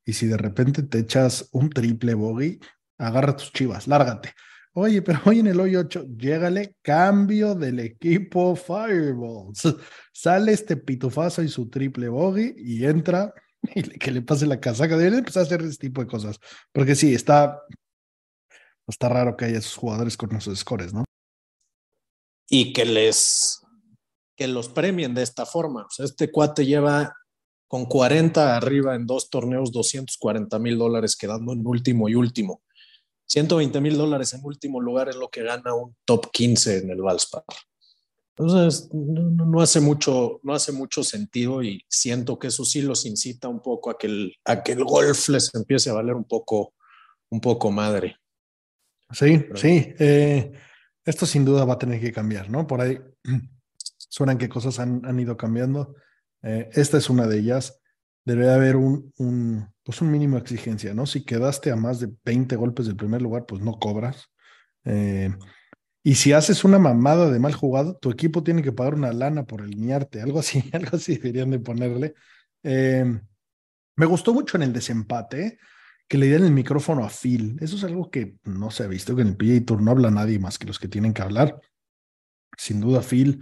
y 0.08 0.14
si 0.14 0.26
de 0.26 0.38
repente 0.38 0.82
te 0.84 1.00
echas 1.00 1.50
un 1.52 1.68
triple 1.68 2.14
bogey, 2.14 2.58
agarra 2.96 3.36
tus 3.36 3.52
chivas, 3.52 3.86
lárgate. 3.86 4.32
Oye, 4.72 5.02
pero 5.02 5.20
hoy 5.26 5.40
en 5.40 5.48
el 5.48 5.60
hoy 5.60 5.76
8, 5.76 6.06
llégale 6.16 6.76
cambio 6.80 7.54
del 7.54 7.78
equipo 7.80 8.56
Fireballs. 8.56 9.76
Sale 10.10 10.52
este 10.52 10.78
pitufazo 10.78 11.42
y 11.42 11.48
su 11.48 11.68
triple 11.68 12.08
bogey 12.08 12.54
y 12.56 12.86
entra 12.86 13.34
y 13.74 13.82
que 13.82 14.10
le 14.10 14.22
pase 14.22 14.46
la 14.46 14.58
casaca. 14.58 14.96
Deberían 14.96 15.18
empezar 15.18 15.42
a 15.42 15.46
hacer 15.46 15.60
ese 15.60 15.76
tipo 15.76 16.00
de 16.00 16.06
cosas. 16.06 16.40
Porque 16.72 16.94
sí, 16.94 17.14
está, 17.14 17.60
está 18.86 19.10
raro 19.10 19.36
que 19.36 19.44
haya 19.44 19.58
esos 19.58 19.76
jugadores 19.76 20.16
con 20.16 20.34
esos 20.34 20.58
scores, 20.58 20.94
¿no? 20.94 21.04
Y 22.48 22.72
que 22.72 22.86
les 22.86 23.60
que 24.38 24.48
los 24.48 24.70
premien 24.70 25.12
de 25.12 25.22
esta 25.22 25.44
forma. 25.44 25.82
O 25.82 25.90
sea, 25.90 26.06
este 26.06 26.30
cuate 26.30 26.64
lleva 26.64 27.14
con 27.68 27.84
40 27.84 28.56
arriba 28.56 28.94
en 28.94 29.06
dos 29.06 29.28
torneos, 29.30 29.70
240 29.70 30.58
mil 30.58 30.78
dólares 30.78 31.16
quedando 31.16 31.52
en 31.52 31.64
último 31.64 32.08
y 32.08 32.14
último. 32.14 32.62
120 33.26 33.80
mil 33.82 33.96
dólares 33.96 34.32
en 34.32 34.40
último 34.42 34.80
lugar 34.80 35.10
es 35.10 35.16
lo 35.16 35.28
que 35.28 35.42
gana 35.42 35.74
un 35.74 35.94
top 36.06 36.30
15 36.32 36.78
en 36.78 36.90
el 36.90 37.02
Valspar. 37.02 37.44
Entonces, 38.34 38.88
no, 38.92 39.60
hace 39.60 39.80
mucho, 39.80 40.40
no 40.44 40.54
hace 40.54 40.72
mucho 40.72 41.02
sentido 41.02 41.62
y 41.62 41.84
siento 41.88 42.38
que 42.38 42.46
eso 42.46 42.64
sí 42.64 42.80
los 42.80 43.04
incita 43.04 43.48
un 43.48 43.60
poco 43.60 43.90
a 43.90 43.98
que 43.98 44.06
el, 44.06 44.34
a 44.44 44.62
que 44.62 44.72
el 44.72 44.84
golf 44.84 45.28
les 45.28 45.54
empiece 45.54 45.90
a 45.90 45.94
valer 45.94 46.14
un 46.14 46.24
poco, 46.24 46.72
un 47.30 47.40
poco 47.40 47.70
madre. 47.70 48.16
Sí, 49.10 49.44
sí. 49.56 49.92
Eh, 49.98 50.52
esto 51.04 51.26
sin 51.26 51.44
duda 51.44 51.64
va 51.64 51.74
a 51.74 51.78
tener 51.78 52.00
que 52.00 52.12
cambiar, 52.12 52.48
¿no? 52.48 52.66
Por 52.66 52.80
ahí 52.80 52.98
suenan 54.08 54.38
que 54.38 54.48
cosas 54.48 54.78
han, 54.78 55.04
han 55.04 55.18
ido 55.20 55.36
cambiando. 55.36 55.96
Eh, 56.42 56.70
esta 56.72 56.98
es 56.98 57.10
una 57.10 57.26
de 57.26 57.38
ellas. 57.38 57.80
Debe 58.24 58.50
haber 58.50 58.76
un, 58.76 59.12
un, 59.18 59.68
pues 59.82 60.00
un 60.02 60.10
mínimo 60.10 60.36
de 60.36 60.42
exigencia, 60.42 60.94
¿no? 60.94 61.06
Si 61.06 61.24
quedaste 61.24 61.70
a 61.70 61.76
más 61.76 62.00
de 62.00 62.10
20 62.24 62.56
golpes 62.56 62.86
del 62.86 62.96
primer 62.96 63.22
lugar, 63.22 63.46
pues 63.46 63.62
no 63.62 63.78
cobras. 63.78 64.28
Eh, 64.84 65.34
y 66.02 66.14
si 66.14 66.32
haces 66.32 66.64
una 66.64 66.78
mamada 66.78 67.30
de 67.30 67.38
mal 67.38 67.54
jugado, 67.54 67.96
tu 67.96 68.10
equipo 68.10 68.42
tiene 68.42 68.62
que 68.62 68.72
pagar 68.72 68.94
una 68.94 69.12
lana 69.12 69.44
por 69.44 69.62
alinearte, 69.62 70.22
algo 70.22 70.40
así, 70.40 70.62
algo 70.72 70.96
así 70.96 71.16
deberían 71.16 71.50
de 71.50 71.58
ponerle. 71.58 72.14
Eh, 72.62 73.04
me 73.96 74.06
gustó 74.06 74.32
mucho 74.32 74.56
en 74.56 74.62
el 74.62 74.72
desempate 74.72 75.58
que 76.08 76.18
le 76.18 76.26
dieran 76.26 76.46
el 76.46 76.52
micrófono 76.52 77.04
a 77.04 77.10
Phil. 77.10 77.58
Eso 77.60 77.76
es 77.76 77.84
algo 77.84 78.10
que 78.10 78.36
no 78.44 78.70
se 78.70 78.84
ha 78.84 78.86
visto, 78.86 79.14
que 79.14 79.22
en 79.22 79.28
el 79.28 79.36
PGA 79.36 79.66
Tour 79.66 79.82
no 79.82 79.90
habla 79.90 80.10
nadie 80.10 80.38
más 80.38 80.58
que 80.58 80.66
los 80.66 80.78
que 80.78 80.88
tienen 80.88 81.12
que 81.12 81.22
hablar. 81.22 81.60
Sin 82.56 82.80
duda, 82.80 83.02
Phil 83.02 83.40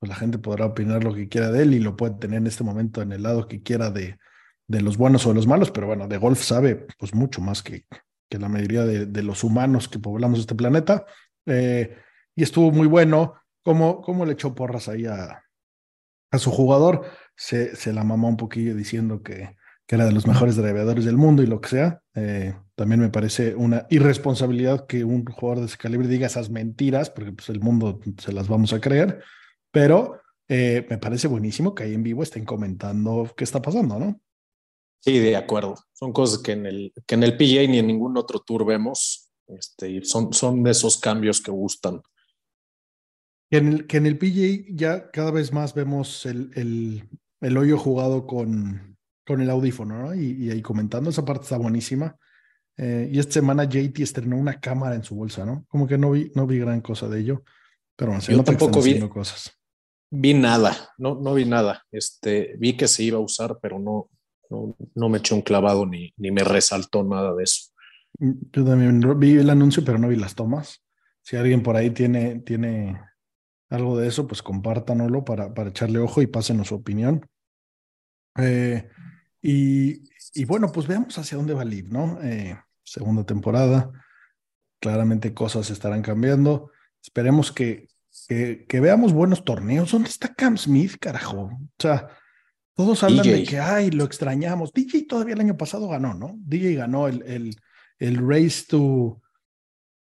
pues 0.00 0.08
la 0.08 0.16
gente 0.16 0.38
podrá 0.38 0.64
opinar 0.64 1.04
lo 1.04 1.14
que 1.14 1.28
quiera 1.28 1.52
de 1.52 1.62
él 1.62 1.74
y 1.74 1.78
lo 1.78 1.94
puede 1.94 2.14
tener 2.14 2.38
en 2.38 2.46
este 2.46 2.64
momento 2.64 3.02
en 3.02 3.12
el 3.12 3.22
lado 3.22 3.46
que 3.46 3.62
quiera 3.62 3.90
de, 3.90 4.18
de 4.66 4.80
los 4.80 4.96
buenos 4.96 5.26
o 5.26 5.28
de 5.28 5.34
los 5.34 5.46
malos, 5.46 5.70
pero 5.70 5.86
bueno, 5.86 6.08
de 6.08 6.16
golf 6.16 6.42
sabe 6.42 6.86
pues 6.98 7.14
mucho 7.14 7.42
más 7.42 7.62
que, 7.62 7.84
que 8.30 8.38
la 8.38 8.48
mayoría 8.48 8.84
de, 8.84 9.04
de 9.04 9.22
los 9.22 9.44
humanos 9.44 9.88
que 9.88 9.98
poblamos 9.98 10.40
este 10.40 10.54
planeta. 10.54 11.04
Eh, 11.44 11.98
y 12.34 12.42
estuvo 12.42 12.70
muy 12.70 12.86
bueno. 12.86 13.34
¿Cómo, 13.62 14.00
cómo 14.00 14.24
le 14.24 14.32
echó 14.32 14.54
porras 14.54 14.88
ahí 14.88 15.04
a, 15.04 15.42
a 16.30 16.38
su 16.38 16.50
jugador? 16.50 17.04
Se, 17.36 17.76
se, 17.76 17.92
la 17.92 18.02
mamó 18.04 18.28
un 18.28 18.38
poquillo 18.38 18.74
diciendo 18.74 19.22
que, 19.22 19.54
que 19.86 19.94
era 19.96 20.06
de 20.06 20.12
los 20.12 20.26
mejores 20.26 20.56
driveadores 20.56 21.04
del 21.04 21.18
mundo 21.18 21.42
y 21.42 21.46
lo 21.46 21.60
que 21.60 21.68
sea. 21.68 22.00
Eh, 22.14 22.54
también 22.74 23.00
me 23.00 23.10
parece 23.10 23.54
una 23.54 23.86
irresponsabilidad 23.90 24.86
que 24.86 25.04
un 25.04 25.26
jugador 25.26 25.60
de 25.60 25.66
ese 25.66 25.76
calibre 25.76 26.08
diga 26.08 26.26
esas 26.26 26.48
mentiras, 26.48 27.10
porque 27.10 27.32
pues 27.32 27.50
el 27.50 27.60
mundo 27.60 28.00
se 28.16 28.32
las 28.32 28.48
vamos 28.48 28.72
a 28.72 28.80
creer 28.80 29.22
pero 29.70 30.20
eh, 30.48 30.86
me 30.90 30.98
parece 30.98 31.28
buenísimo 31.28 31.74
que 31.74 31.84
ahí 31.84 31.94
en 31.94 32.02
vivo 32.02 32.22
estén 32.22 32.44
comentando 32.44 33.32
qué 33.36 33.44
está 33.44 33.62
pasando, 33.62 33.98
¿no? 33.98 34.20
Sí, 35.00 35.18
de 35.18 35.36
acuerdo. 35.36 35.76
Son 35.92 36.12
cosas 36.12 36.40
que 36.40 36.52
en 36.52 36.66
el, 36.66 36.92
que 37.06 37.14
en 37.14 37.22
el 37.22 37.36
PGA 37.36 37.66
ni 37.68 37.78
en 37.78 37.86
ningún 37.86 38.16
otro 38.16 38.40
tour 38.40 38.66
vemos. 38.66 39.30
Este, 39.46 40.04
son, 40.04 40.32
son 40.32 40.62
de 40.62 40.72
esos 40.72 40.98
cambios 40.98 41.40
que 41.40 41.50
gustan. 41.50 42.02
Que 43.50 43.58
en 43.58 43.68
el, 43.68 43.86
que 43.86 43.96
en 43.96 44.06
el 44.06 44.18
PGA 44.18 44.66
ya 44.70 45.10
cada 45.10 45.30
vez 45.30 45.52
más 45.52 45.74
vemos 45.74 46.26
el, 46.26 46.50
el, 46.54 47.08
el 47.40 47.56
hoyo 47.56 47.78
jugado 47.78 48.26
con, 48.26 48.96
con 49.26 49.40
el 49.40 49.50
audífono, 49.50 50.02
¿no? 50.02 50.14
Y, 50.14 50.32
y, 50.32 50.50
ahí 50.50 50.62
comentando, 50.62 51.10
esa 51.10 51.24
parte 51.24 51.44
está 51.44 51.56
buenísima. 51.56 52.16
Eh, 52.76 53.10
y 53.12 53.18
esta 53.18 53.34
semana 53.34 53.64
JT 53.64 54.02
estrenó 54.02 54.36
una 54.36 54.60
cámara 54.60 54.94
en 54.94 55.04
su 55.04 55.14
bolsa, 55.14 55.44
¿no? 55.44 55.64
Como 55.68 55.86
que 55.86 55.98
no 55.98 56.12
vi, 56.12 56.30
no 56.34 56.46
vi 56.46 56.58
gran 56.58 56.80
cosa 56.80 57.08
de 57.08 57.20
ello. 57.20 57.42
Pero 57.96 58.12
bueno, 58.12 58.24
Yo 58.26 58.44
tampoco 58.44 58.80
vi 58.80 58.98
cosas. 59.08 59.59
Vi 60.10 60.34
nada, 60.34 60.76
no, 60.98 61.14
no 61.14 61.34
vi 61.34 61.44
nada. 61.44 61.84
Este, 61.92 62.56
vi 62.58 62.76
que 62.76 62.88
se 62.88 63.04
iba 63.04 63.18
a 63.18 63.22
usar, 63.22 63.58
pero 63.62 63.78
no, 63.78 64.08
no, 64.50 64.76
no 64.94 65.08
me 65.08 65.18
eché 65.18 65.34
un 65.34 65.42
clavado 65.42 65.86
ni, 65.86 66.12
ni 66.16 66.30
me 66.30 66.42
resaltó 66.42 67.04
nada 67.04 67.34
de 67.34 67.44
eso. 67.44 67.70
Yo 68.18 68.64
también 68.64 69.00
vi 69.18 69.36
el 69.36 69.50
anuncio, 69.50 69.84
pero 69.84 69.98
no 69.98 70.08
vi 70.08 70.16
las 70.16 70.34
tomas. 70.34 70.82
Si 71.22 71.36
alguien 71.36 71.62
por 71.62 71.76
ahí 71.76 71.90
tiene, 71.90 72.40
tiene 72.40 73.00
algo 73.68 73.96
de 73.96 74.08
eso, 74.08 74.26
pues 74.26 74.42
compártanoslo 74.42 75.24
para, 75.24 75.54
para 75.54 75.70
echarle 75.70 76.00
ojo 76.00 76.20
y 76.22 76.26
pásenos 76.26 76.68
su 76.68 76.74
opinión. 76.74 77.26
Eh, 78.36 78.88
y, 79.40 80.02
y, 80.34 80.44
bueno, 80.44 80.72
pues 80.72 80.86
veamos 80.86 81.16
hacia 81.18 81.38
dónde 81.38 81.54
va 81.54 81.64
ir, 81.64 81.90
¿no? 81.90 82.20
Eh, 82.22 82.58
segunda 82.82 83.24
temporada, 83.24 83.90
claramente 84.80 85.34
cosas 85.34 85.70
estarán 85.70 86.02
cambiando. 86.02 86.70
Esperemos 87.02 87.52
que, 87.52 87.88
que, 88.30 88.80
veamos 88.80 89.12
buenos 89.12 89.44
torneos. 89.44 89.90
¿Dónde 89.90 90.08
está 90.08 90.32
Cam 90.32 90.56
Smith, 90.56 90.96
carajo? 91.00 91.50
O 91.52 91.68
sea, 91.78 92.08
todos 92.74 93.02
hablan 93.02 93.26
de 93.26 93.42
que, 93.42 93.58
ay, 93.58 93.90
lo 93.90 94.04
extrañamos. 94.04 94.72
DJ 94.72 95.06
todavía 95.06 95.34
el 95.34 95.40
año 95.40 95.56
pasado 95.56 95.88
ganó, 95.88 96.14
¿no? 96.14 96.36
DJ 96.38 96.76
ganó 96.76 97.08
el, 97.08 97.22
el, 97.22 97.56
el 97.98 98.28
Race 98.28 98.66
to, 98.68 99.20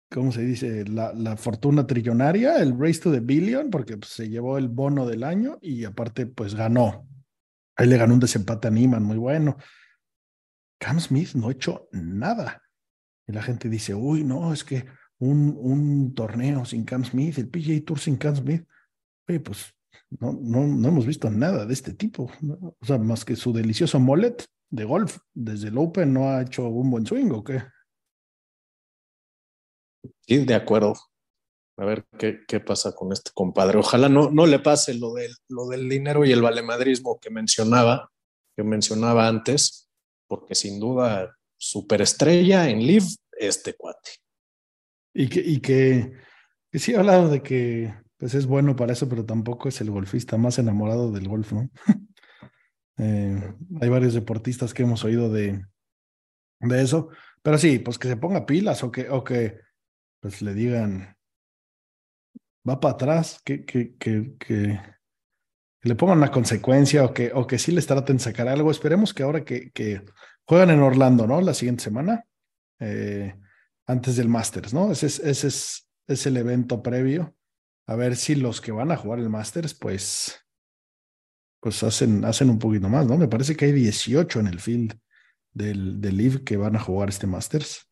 ¿cómo 0.09 0.31
se 0.31 0.41
dice? 0.41 0.85
La, 0.85 1.13
la 1.13 1.37
fortuna 1.37 1.85
trillonaria, 1.85 2.57
el 2.57 2.77
race 2.79 2.99
to 2.99 3.11
the 3.11 3.19
billion, 3.19 3.69
porque 3.69 3.95
pues, 3.97 4.11
se 4.11 4.27
llevó 4.27 4.57
el 4.57 4.69
bono 4.69 5.05
del 5.05 5.23
año 5.23 5.59
y 5.61 5.85
aparte 5.85 6.25
pues 6.25 6.55
ganó. 6.55 7.07
Ahí 7.75 7.87
le 7.87 7.97
ganó 7.97 8.15
un 8.15 8.19
desempate 8.19 8.69
a 8.69 8.71
Neiman, 8.71 9.03
muy 9.03 9.17
bueno. 9.17 9.57
Cam 10.79 10.99
Smith 10.99 11.35
no 11.35 11.49
ha 11.49 11.51
hecho 11.51 11.87
nada. 11.91 12.63
Y 13.27 13.33
la 13.33 13.43
gente 13.43 13.69
dice, 13.69 13.93
uy, 13.93 14.23
no, 14.23 14.51
es 14.51 14.63
que 14.63 14.85
un, 15.29 16.13
torneo 16.15 16.65
sin 16.65 16.83
Cam 16.85 17.03
Smith, 17.03 17.37
el 17.37 17.49
PGA 17.49 17.83
Tour 17.85 17.99
sin 17.99 18.17
Cam 18.17 18.35
Smith. 18.35 18.65
Oye, 19.27 19.39
pues 19.39 19.73
no, 20.19 20.33
no, 20.33 20.65
no 20.67 20.87
hemos 20.87 21.05
visto 21.05 21.29
nada 21.29 21.65
de 21.65 21.73
este 21.73 21.93
tipo. 21.93 22.29
O 22.79 22.85
sea, 22.85 22.97
más 22.97 23.25
que 23.25 23.35
su 23.35 23.53
delicioso 23.53 23.99
mullet 23.99 24.45
de 24.69 24.85
golf. 24.85 25.17
Desde 25.33 25.69
el 25.69 25.77
Open 25.77 26.13
no 26.13 26.29
ha 26.29 26.41
hecho 26.41 26.67
un 26.67 26.91
buen 26.91 27.05
swing 27.05 27.31
o 27.31 27.43
qué. 27.43 27.63
Sí, 30.21 30.45
de 30.45 30.55
acuerdo. 30.55 30.95
A 31.77 31.85
ver 31.85 32.05
qué, 32.17 32.39
qué 32.47 32.59
pasa 32.59 32.93
con 32.93 33.11
este 33.11 33.31
compadre. 33.33 33.79
Ojalá 33.79 34.07
no, 34.07 34.29
no 34.31 34.45
le 34.45 34.59
pase 34.59 34.93
lo 34.93 35.13
del, 35.13 35.35
lo 35.49 35.67
del 35.67 35.89
dinero 35.89 36.23
y 36.23 36.31
el 36.31 36.41
valemadrismo 36.41 37.19
que 37.19 37.29
mencionaba, 37.29 38.11
que 38.55 38.63
mencionaba 38.63 39.27
antes, 39.27 39.89
porque 40.27 40.55
sin 40.55 40.79
duda 40.79 41.35
superestrella 41.57 42.69
en 42.69 42.79
Live 42.79 43.07
este 43.37 43.75
cuate. 43.75 44.24
Y 45.17 45.29
que, 45.29 45.39
y 45.39 45.61
que, 45.61 46.11
sí 46.73 46.93
ha 46.93 46.99
hablado 46.99 47.29
de 47.29 47.41
que 47.41 47.93
pues 48.17 48.35
es 48.35 48.45
bueno 48.45 48.75
para 48.75 48.91
eso, 48.91 49.07
pero 49.07 49.25
tampoco 49.25 49.69
es 49.69 49.79
el 49.79 49.89
golfista 49.89 50.37
más 50.37 50.59
enamorado 50.59 51.11
del 51.11 51.29
golf, 51.29 51.53
¿no? 51.53 51.69
eh, 52.97 53.53
hay 53.79 53.89
varios 53.89 54.13
deportistas 54.13 54.73
que 54.73 54.83
hemos 54.83 55.05
oído 55.05 55.31
de, 55.31 55.65
de 56.59 56.81
eso, 56.81 57.09
pero 57.41 57.57
sí, 57.57 57.79
pues 57.79 57.97
que 57.97 58.09
se 58.09 58.17
ponga 58.17 58.45
pilas 58.45 58.83
o 58.83 58.91
que, 58.91 59.09
o 59.09 59.23
que 59.23 59.61
pues 60.19 60.41
le 60.41 60.53
digan, 60.53 61.15
va 62.67 62.81
para 62.81 62.95
atrás, 62.95 63.39
que, 63.45 63.63
que, 63.63 63.95
que, 63.95 64.35
que, 64.37 64.79
le 65.81 65.95
pongan 65.95 66.17
una 66.17 66.31
consecuencia 66.31 67.05
o 67.05 67.13
que, 67.13 67.31
o 67.33 67.47
que 67.47 67.57
sí 67.57 67.71
les 67.71 67.87
traten 67.87 68.17
de 68.17 68.23
sacar 68.23 68.49
algo. 68.49 68.71
Esperemos 68.71 69.13
que 69.13 69.23
ahora 69.23 69.45
que, 69.45 69.71
que 69.71 70.01
juegan 70.45 70.71
en 70.71 70.81
Orlando, 70.81 71.27
¿no? 71.27 71.39
La 71.41 71.53
siguiente 71.53 71.83
semana, 71.83 72.25
eh, 72.79 73.35
antes 73.87 74.15
del 74.15 74.29
Masters, 74.29 74.73
¿no? 74.73 74.91
Ese 74.91 75.07
es, 75.07 75.19
ese 75.19 75.47
es, 75.47 75.89
es 76.07 76.25
el 76.25 76.37
evento 76.37 76.81
previo. 76.81 77.35
A 77.87 77.95
ver 77.95 78.15
si 78.15 78.35
los 78.35 78.61
que 78.61 78.71
van 78.71 78.91
a 78.91 78.97
jugar 78.97 79.19
el 79.19 79.29
Masters, 79.29 79.73
pues, 79.73 80.39
pues 81.59 81.83
hacen, 81.83 82.25
hacen 82.25 82.49
un 82.49 82.59
poquito 82.59 82.89
más, 82.89 83.05
¿no? 83.05 83.17
Me 83.17 83.27
parece 83.27 83.55
que 83.55 83.65
hay 83.65 83.71
18 83.71 84.39
en 84.39 84.47
el 84.47 84.59
field 84.59 84.97
del, 85.53 86.01
del 86.01 86.17
Live 86.17 86.43
que 86.43 86.57
van 86.57 86.75
a 86.75 86.79
jugar 86.79 87.09
este 87.09 87.27
Masters. 87.27 87.87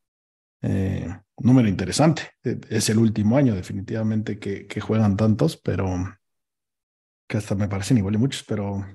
Eh, 0.64 1.08
número 1.38 1.68
interesante. 1.68 2.24
Es 2.70 2.90
el 2.90 2.98
último 2.98 3.38
año, 3.38 3.54
definitivamente, 3.54 4.40
que, 4.40 4.66
que, 4.66 4.82
juegan 4.82 5.16
tantos, 5.16 5.58
pero 5.58 5.88
que 7.28 7.38
hasta 7.38 7.54
me 7.54 7.68
parecen 7.68 7.98
igual 7.98 8.16
y 8.16 8.18
muchos, 8.18 8.44
pero, 8.48 8.86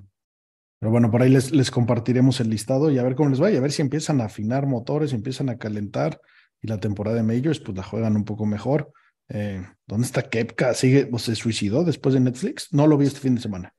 pero 0.81 0.90
bueno, 0.90 1.11
por 1.11 1.23
ahí 1.23 1.31
les, 1.31 1.52
les 1.52 1.71
compartiremos 1.71 2.40
el 2.40 2.50
listado 2.50 2.90
y 2.90 2.99
a 2.99 3.02
ver 3.02 3.14
cómo 3.14 3.31
les 3.31 3.43
va 3.43 3.50
y 3.50 3.57
a 3.57 3.61
ver 3.61 3.73
si 3.73 3.83
empiezan 3.83 4.21
a 4.21 4.25
afinar 4.25 4.67
motores, 4.67 5.12
empiezan 5.12 5.49
a 5.50 5.59
calentar 5.59 6.21
y 6.61 6.69
la 6.69 6.79
temporada 6.79 7.17
de 7.17 7.23
Majors, 7.23 7.61
pues 7.61 7.77
la 7.77 7.83
juegan 7.83 8.17
un 8.17 8.25
poco 8.25 8.47
mejor. 8.47 8.93
Eh, 9.29 9.65
¿Dónde 9.87 10.07
está 10.07 10.29
Kepka? 10.29 10.75
¿Sigue 10.75 11.09
o 11.12 11.19
se 11.19 11.35
suicidó 11.35 11.85
después 11.85 12.15
de 12.15 12.21
Netflix? 12.21 12.73
No 12.73 12.87
lo 12.87 12.97
vi 12.97 13.07
este 13.07 13.21
fin 13.21 13.35
de 13.35 13.41
semana. 13.41 13.75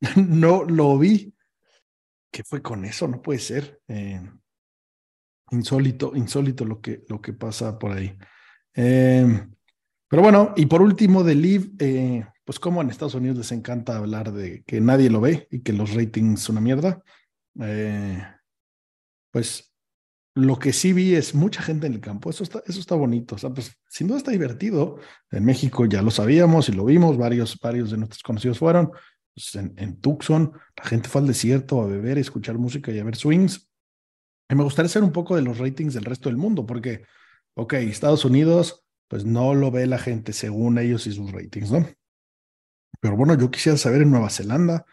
no 0.16 0.64
lo 0.64 0.98
vi. 0.98 1.34
¿Qué 2.30 2.42
fue 2.44 2.62
con 2.62 2.84
eso? 2.84 3.08
No 3.08 3.22
puede 3.22 3.38
ser. 3.38 3.80
Eh, 3.88 4.20
insólito, 5.50 6.12
insólito 6.14 6.64
lo 6.64 6.80
que, 6.80 7.04
lo 7.08 7.20
que 7.20 7.32
pasa 7.32 7.78
por 7.78 7.92
ahí. 7.92 8.16
Eh, 8.74 9.46
pero 10.08 10.22
bueno, 10.22 10.52
y 10.56 10.66
por 10.66 10.82
último 10.82 11.22
de 11.22 11.34
Live, 11.36 12.26
pues 12.44 12.58
como 12.58 12.82
en 12.82 12.90
Estados 12.90 13.14
Unidos 13.14 13.38
les 13.38 13.52
encanta 13.52 13.96
hablar 13.96 14.32
de 14.32 14.64
que 14.64 14.80
nadie 14.80 15.08
lo 15.08 15.20
ve 15.20 15.46
y 15.50 15.60
que 15.60 15.72
los 15.72 15.94
ratings 15.94 16.40
son 16.40 16.54
una 16.54 16.60
mierda. 16.62 17.02
Pues 19.32 19.69
lo 20.34 20.58
que 20.58 20.72
sí 20.72 20.92
vi 20.92 21.14
es 21.14 21.34
mucha 21.34 21.62
gente 21.62 21.86
en 21.86 21.94
el 21.94 22.00
campo. 22.00 22.30
Eso 22.30 22.44
está, 22.44 22.62
eso 22.66 22.80
está 22.80 22.94
bonito. 22.94 23.34
O 23.34 23.38
sea, 23.38 23.50
pues 23.50 23.72
sin 23.88 24.06
duda 24.06 24.18
está 24.18 24.30
divertido. 24.30 24.98
En 25.30 25.44
México 25.44 25.86
ya 25.86 26.02
lo 26.02 26.10
sabíamos 26.10 26.68
y 26.68 26.72
lo 26.72 26.84
vimos. 26.84 27.16
Varios, 27.16 27.58
varios 27.58 27.90
de 27.90 27.96
nuestros 27.96 28.22
conocidos 28.22 28.58
fueron. 28.58 28.92
Pues 29.34 29.54
en, 29.54 30.00
Tucson, 30.00 30.52
la 30.76 30.84
gente 30.84 31.08
fue 31.08 31.20
al 31.20 31.26
desierto 31.26 31.80
a 31.80 31.86
beber, 31.86 32.18
a 32.18 32.20
escuchar 32.20 32.58
música 32.58 32.92
y 32.92 32.98
a 32.98 33.04
ver 33.04 33.16
swings. 33.16 33.68
Y 34.48 34.54
me 34.54 34.64
gustaría 34.64 34.86
hacer 34.86 35.02
un 35.02 35.12
poco 35.12 35.36
de 35.36 35.42
los 35.42 35.58
ratings 35.58 35.94
del 35.94 36.04
resto 36.04 36.28
del 36.28 36.36
mundo, 36.36 36.66
porque, 36.66 37.04
ok, 37.54 37.74
Estados 37.74 38.24
Unidos, 38.24 38.84
pues 39.06 39.24
no 39.24 39.54
lo 39.54 39.70
ve 39.70 39.86
la 39.86 39.98
gente 39.98 40.32
según 40.32 40.78
ellos 40.78 41.06
y 41.06 41.12
sus 41.12 41.30
ratings, 41.30 41.70
¿no? 41.70 41.86
Pero 43.00 43.16
bueno, 43.16 43.34
yo 43.38 43.50
quisiera 43.50 43.78
saber 43.78 44.02
en 44.02 44.10
Nueva 44.10 44.28
Zelanda, 44.28 44.84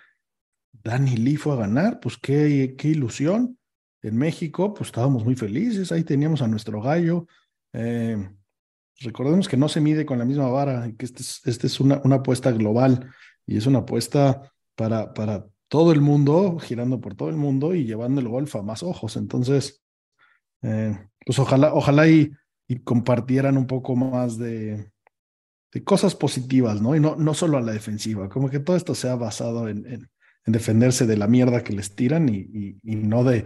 Danny 0.72 1.18
Lee 1.18 1.38
fue 1.38 1.54
a 1.54 1.58
ganar, 1.58 2.00
pues 2.00 2.18
qué, 2.18 2.76
qué 2.78 2.90
ilusión. 2.90 3.58
En 4.04 4.16
México, 4.16 4.74
pues 4.74 4.90
estábamos 4.90 5.24
muy 5.24 5.36
felices, 5.36 5.92
ahí 5.92 6.04
teníamos 6.04 6.42
a 6.42 6.48
nuestro 6.48 6.82
gallo. 6.82 7.28
Eh, 7.74 8.30
recordemos 9.00 9.48
que 9.48 9.58
no 9.58 9.70
se 9.70 9.82
mide 9.82 10.06
con 10.06 10.20
la 10.20 10.26
misma 10.26 10.50
vara, 10.50 10.92
que 10.98 11.06
este 11.06 11.22
es, 11.24 11.42
este 11.46 11.68
es 11.68 11.80
una, 11.80 11.96
apuesta 11.96 12.52
global 12.52 13.12
y 13.46 13.58
es 13.58 13.66
una 13.66 13.80
apuesta 13.80 14.52
para, 14.76 15.14
para 15.14 15.48
todo 15.68 15.92
el 15.92 16.02
mundo, 16.02 16.60
girando 16.60 17.02
por 17.02 17.16
todo 17.16 17.30
el 17.30 17.38
mundo 17.38 17.74
y 17.74 17.86
llevando 17.86 18.22
el 18.22 18.28
golf 18.28 18.56
a 18.56 18.62
más 18.62 18.84
ojos. 18.84 19.18
Entonces, 19.18 19.84
eh, 20.62 20.98
pues 21.26 21.40
ojalá, 21.40 21.74
ojalá 21.74 22.08
y, 22.08 22.34
compartieran 22.84 23.58
un 23.58 23.66
poco 23.66 23.96
más 23.96 24.38
de, 24.38 24.92
cosas 25.86 26.16
positivas, 26.16 26.82
¿no? 26.82 26.96
Y 26.96 27.00
no, 27.00 27.16
no 27.16 27.34
solo 27.34 27.58
a 27.58 27.62
la 27.62 27.72
defensiva, 27.72 28.30
como 28.30 28.50
que 28.50 28.60
todo 28.60 28.76
esto 28.76 28.96
sea 28.96 29.16
basado 29.16 29.70
en, 29.70 29.86
en, 29.86 30.10
en 30.46 30.54
defenderse 30.54 31.06
de 31.06 31.18
la 31.18 31.28
mierda 31.28 31.64
que 31.64 31.72
les 31.72 31.96
tiran 31.96 32.28
y 32.30 32.80
no 32.84 33.24
de 33.24 33.46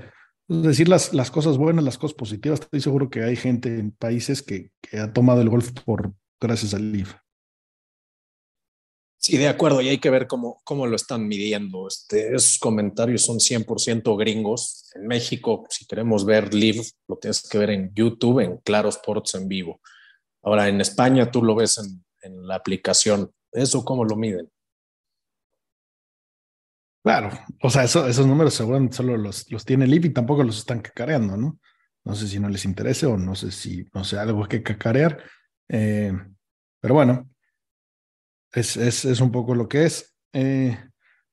pues, 0.52 0.64
decir 0.64 0.90
las, 0.90 1.14
las, 1.14 1.32
cosas 1.32 1.58
buenas, 1.58 1.86
las 1.86 1.98
cosas 1.98 2.14
positivas. 2.14 2.60
Estoy 2.60 2.82
seguro 2.82 3.10
que 3.10 3.24
hay 3.24 3.38
gente 3.38 3.80
en 3.80 3.92
países 3.92 4.42
que, 4.42 4.72
que 4.82 5.00
ha 5.00 5.14
tomado 5.14 5.40
el 5.42 5.50
golf 5.50 5.72
por 5.86 6.14
gracias 6.42 6.74
al 6.74 6.92
LIV. 6.92 7.08
Sí, 9.18 9.38
de 9.38 9.48
acuerdo, 9.48 9.82
y 9.82 9.88
hay 9.88 10.00
que 10.00 10.10
ver 10.10 10.28
cómo, 10.28 10.60
cómo 10.66 10.88
lo 10.88 10.98
están 10.98 11.26
midiendo. 11.26 11.88
Este, 11.88 12.36
esos 12.36 12.60
comentarios 12.60 13.22
son 13.22 13.38
100% 13.38 14.18
gringos. 14.18 14.92
En 14.96 15.08
México, 15.08 15.66
si 15.70 15.86
queremos 15.86 16.26
ver 16.26 16.54
live, 16.54 16.82
lo 17.08 17.16
tienes 17.16 17.48
que 17.48 17.58
ver 17.58 17.70
en 17.70 17.94
YouTube, 17.94 18.40
en 18.40 18.58
Claro 18.58 18.90
Sports 18.90 19.36
en 19.36 19.48
vivo. 19.48 19.80
Ahora, 20.44 20.68
en 20.68 20.82
España 20.82 21.32
tú 21.32 21.44
lo 21.44 21.56
ves 21.56 21.78
en, 21.78 22.04
en 22.24 22.46
la 22.46 22.56
aplicación. 22.56 23.32
¿Eso 23.54 23.86
cómo 23.86 24.04
lo 24.04 24.18
miden? 24.18 24.50
Claro, 27.04 27.32
o 27.62 27.70
sea, 27.70 27.84
eso, 27.84 28.08
esos 28.08 28.28
números 28.28 28.54
seguramente 28.54 28.96
solo 28.96 29.18
los, 29.18 29.52
los 29.52 29.66
tiene 29.66 29.88
Live 29.88 30.08
y 30.08 30.14
tampoco 30.14 30.44
los 30.44 30.60
están 30.60 30.82
cacareando, 30.82 31.36
¿no? 31.36 31.60
No 32.04 32.16
sé 32.16 32.28
si 32.28 32.40
no 32.40 32.48
les 32.48 32.66
interese 32.66 33.08
o 33.08 33.18
no 33.18 33.36
sé 33.36 33.52
si, 33.52 33.86
no 33.94 34.04
sé, 34.04 34.20
algo 34.20 34.48
que 34.48 34.62
cacarear. 34.62 35.24
Eh, 35.68 36.14
pero 36.80 36.94
bueno, 36.94 37.30
es, 38.52 38.78
es, 38.78 39.06
es, 39.06 39.20
un 39.22 39.32
poco 39.32 39.56
lo 39.56 39.68
que 39.68 39.86
es. 39.86 40.16
Eh, 40.34 40.78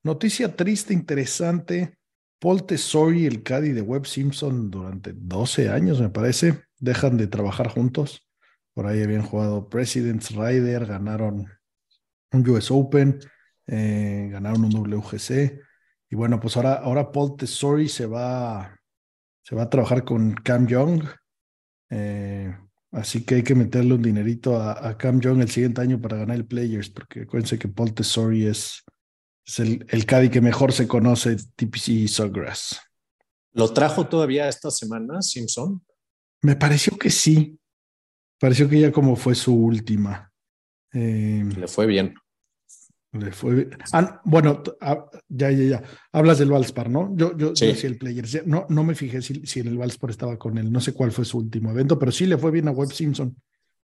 noticia 0.03 0.55
triste, 0.55 0.93
interesante. 0.93 1.97
Paul 2.39 2.65
Tesori 2.65 3.25
el 3.25 3.43
Caddy 3.43 3.71
de 3.71 3.81
Webb 3.81 4.05
Simpson 4.05 4.71
durante 4.71 5.11
12 5.13 5.69
años, 5.69 5.99
me 5.99 6.09
parece, 6.09 6.63
dejan 6.79 7.17
de 7.17 7.27
trabajar 7.27 7.67
juntos. 7.67 8.27
Por 8.73 8.87
ahí 8.87 9.03
habían 9.03 9.23
jugado 9.23 9.67
President's 9.69 10.31
Rider, 10.31 10.85
ganaron 10.85 11.47
un 12.31 12.49
US 12.49 12.71
Open, 12.71 13.19
eh, 13.69 14.29
ganaron 14.31 14.65
un 14.65 14.73
WGC. 14.73 15.61
Y 16.09 16.15
bueno, 16.15 16.39
pues 16.39 16.57
ahora, 16.57 16.75
ahora 16.75 17.11
Paul 17.11 17.35
Tesori 17.37 17.87
se 17.87 18.05
va, 18.05 18.77
se 19.43 19.55
va 19.55 19.63
a 19.63 19.69
trabajar 19.69 20.03
con 20.03 20.33
Cam 20.33 20.67
Young. 20.67 21.03
Eh, 21.89 22.53
Así 22.91 23.23
que 23.23 23.35
hay 23.35 23.43
que 23.43 23.53
meterle 23.53 23.93
un 23.93 24.01
dinerito 24.01 24.57
a, 24.57 24.87
a, 24.87 24.97
Cam 24.97 25.19
Young 25.19 25.41
el 25.41 25.49
siguiente 25.49 25.81
año 25.81 26.01
para 26.01 26.17
ganar 26.17 26.35
el 26.35 26.45
Players, 26.45 26.89
porque 26.89 27.21
acuérdense 27.21 27.59
que 27.59 27.67
Paul 27.67 27.93
Tesori 27.93 28.47
es, 28.47 28.83
es 29.45 29.59
el, 29.59 29.85
el 29.89 30.05
Caddy 30.07 30.29
que 30.29 30.41
mejor 30.41 30.73
se 30.73 30.87
conoce, 30.87 31.35
TPC 31.55 32.07
Sawgrass. 32.07 32.79
¿Lo 33.53 33.71
trajo 33.73 34.07
todavía 34.07 34.47
esta 34.47 34.71
semana, 34.71 35.21
Simpson? 35.21 35.83
Me 36.41 36.55
pareció 36.55 36.97
que 36.97 37.11
sí. 37.11 37.59
Pareció 38.39 38.67
que 38.67 38.79
ya 38.79 38.91
como 38.91 39.15
fue 39.15 39.35
su 39.35 39.53
última. 39.53 40.31
Eh, 40.91 41.43
Le 41.57 41.67
fue 41.67 41.85
bien. 41.85 42.15
Le 43.11 43.31
fue 43.31 43.69
ah, 43.93 44.21
bueno, 44.23 44.61
ah, 44.81 45.05
ya, 45.27 45.49
ya, 45.49 45.63
ya. 45.63 45.83
Hablas 46.11 46.37
del 46.37 46.51
Valspar, 46.51 46.89
¿no? 46.89 47.11
Yo, 47.15 47.35
yo, 47.35 47.55
sí. 47.55 47.67
yo 47.67 47.75
sí 47.75 47.87
el 47.87 47.97
Players. 47.97 48.45
No, 48.45 48.67
no 48.69 48.83
me 48.83 48.93
fijé 48.93 49.21
si, 49.21 49.45
si 49.47 49.61
en 49.61 49.67
el 49.67 49.77
Valspar 49.77 50.11
estaba 50.11 50.37
con 50.37 50.57
él. 50.59 50.71
No 50.71 50.79
sé 50.79 50.93
cuál 50.93 51.11
fue 51.11 51.25
su 51.25 51.39
último 51.39 51.71
evento, 51.71 51.97
pero 51.97 52.11
sí 52.11 52.27
le 52.27 52.37
fue 52.37 52.51
bien 52.51 52.67
a 52.67 52.71
Webb 52.71 52.91
Simpson. 52.91 53.35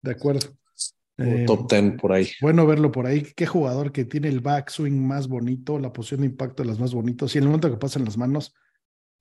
De 0.03 0.11
acuerdo. 0.11 0.49
Eh, 1.19 1.45
top 1.47 1.71
10 1.71 2.01
por 2.01 2.13
ahí. 2.13 2.29
Bueno 2.41 2.67
verlo 2.67 2.91
por 2.91 3.07
ahí. 3.07 3.23
Qué 3.37 3.47
jugador 3.47 3.93
que 3.93 4.05
tiene 4.05 4.29
el 4.29 4.41
backswing 4.41 5.07
más 5.07 5.29
bonito, 5.29 5.79
la 5.79 5.93
posición 5.93 6.21
de 6.21 6.27
impacto 6.27 6.65
de 6.65 6.71
las 6.71 6.81
más 6.81 6.93
bonitos. 6.93 7.35
Y 7.35 7.39
en 7.39 7.45
el 7.45 7.49
momento 7.49 7.71
que 7.71 7.77
pasan 7.77 8.05
las 8.05 8.19
manos, 8.19 8.53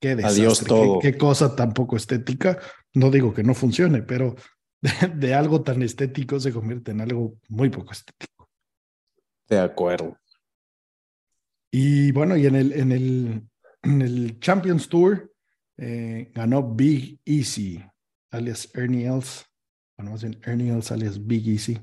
qué 0.00 0.16
desastre. 0.16 0.42
Adiós 0.42 0.64
todo. 0.64 0.98
Qué, 0.98 1.12
qué 1.12 1.18
cosa 1.18 1.54
tan 1.54 1.72
poco 1.72 1.96
estética. 1.96 2.58
No 2.94 3.10
digo 3.10 3.32
que 3.32 3.44
no 3.44 3.54
funcione, 3.54 4.02
pero 4.02 4.34
de, 5.14 5.34
algo 5.34 5.62
tan 5.62 5.82
estético 5.82 6.40
se 6.40 6.52
convierte 6.52 6.90
en 6.90 7.00
algo 7.00 7.36
muy 7.48 7.70
poco 7.70 7.92
estético. 7.92 8.31
De 9.48 9.58
acuerdo. 9.58 10.18
Y 11.70 12.12
bueno, 12.12 12.36
y 12.36 12.46
en 12.46 12.56
el, 12.56 12.72
en 12.72 12.92
el, 12.92 13.42
en 13.82 14.02
el 14.02 14.40
Champions 14.40 14.88
Tour 14.88 15.32
eh, 15.78 16.30
ganó 16.34 16.62
Big 16.62 17.20
Easy, 17.24 17.82
alias 18.30 18.70
Ernie 18.74 19.06
Els. 19.06 19.46
Bueno, 19.96 20.12
más 20.12 20.22
bien 20.22 20.38
Ernie 20.44 20.70
Els, 20.70 20.92
alias 20.92 21.26
Big 21.26 21.48
Easy. 21.48 21.78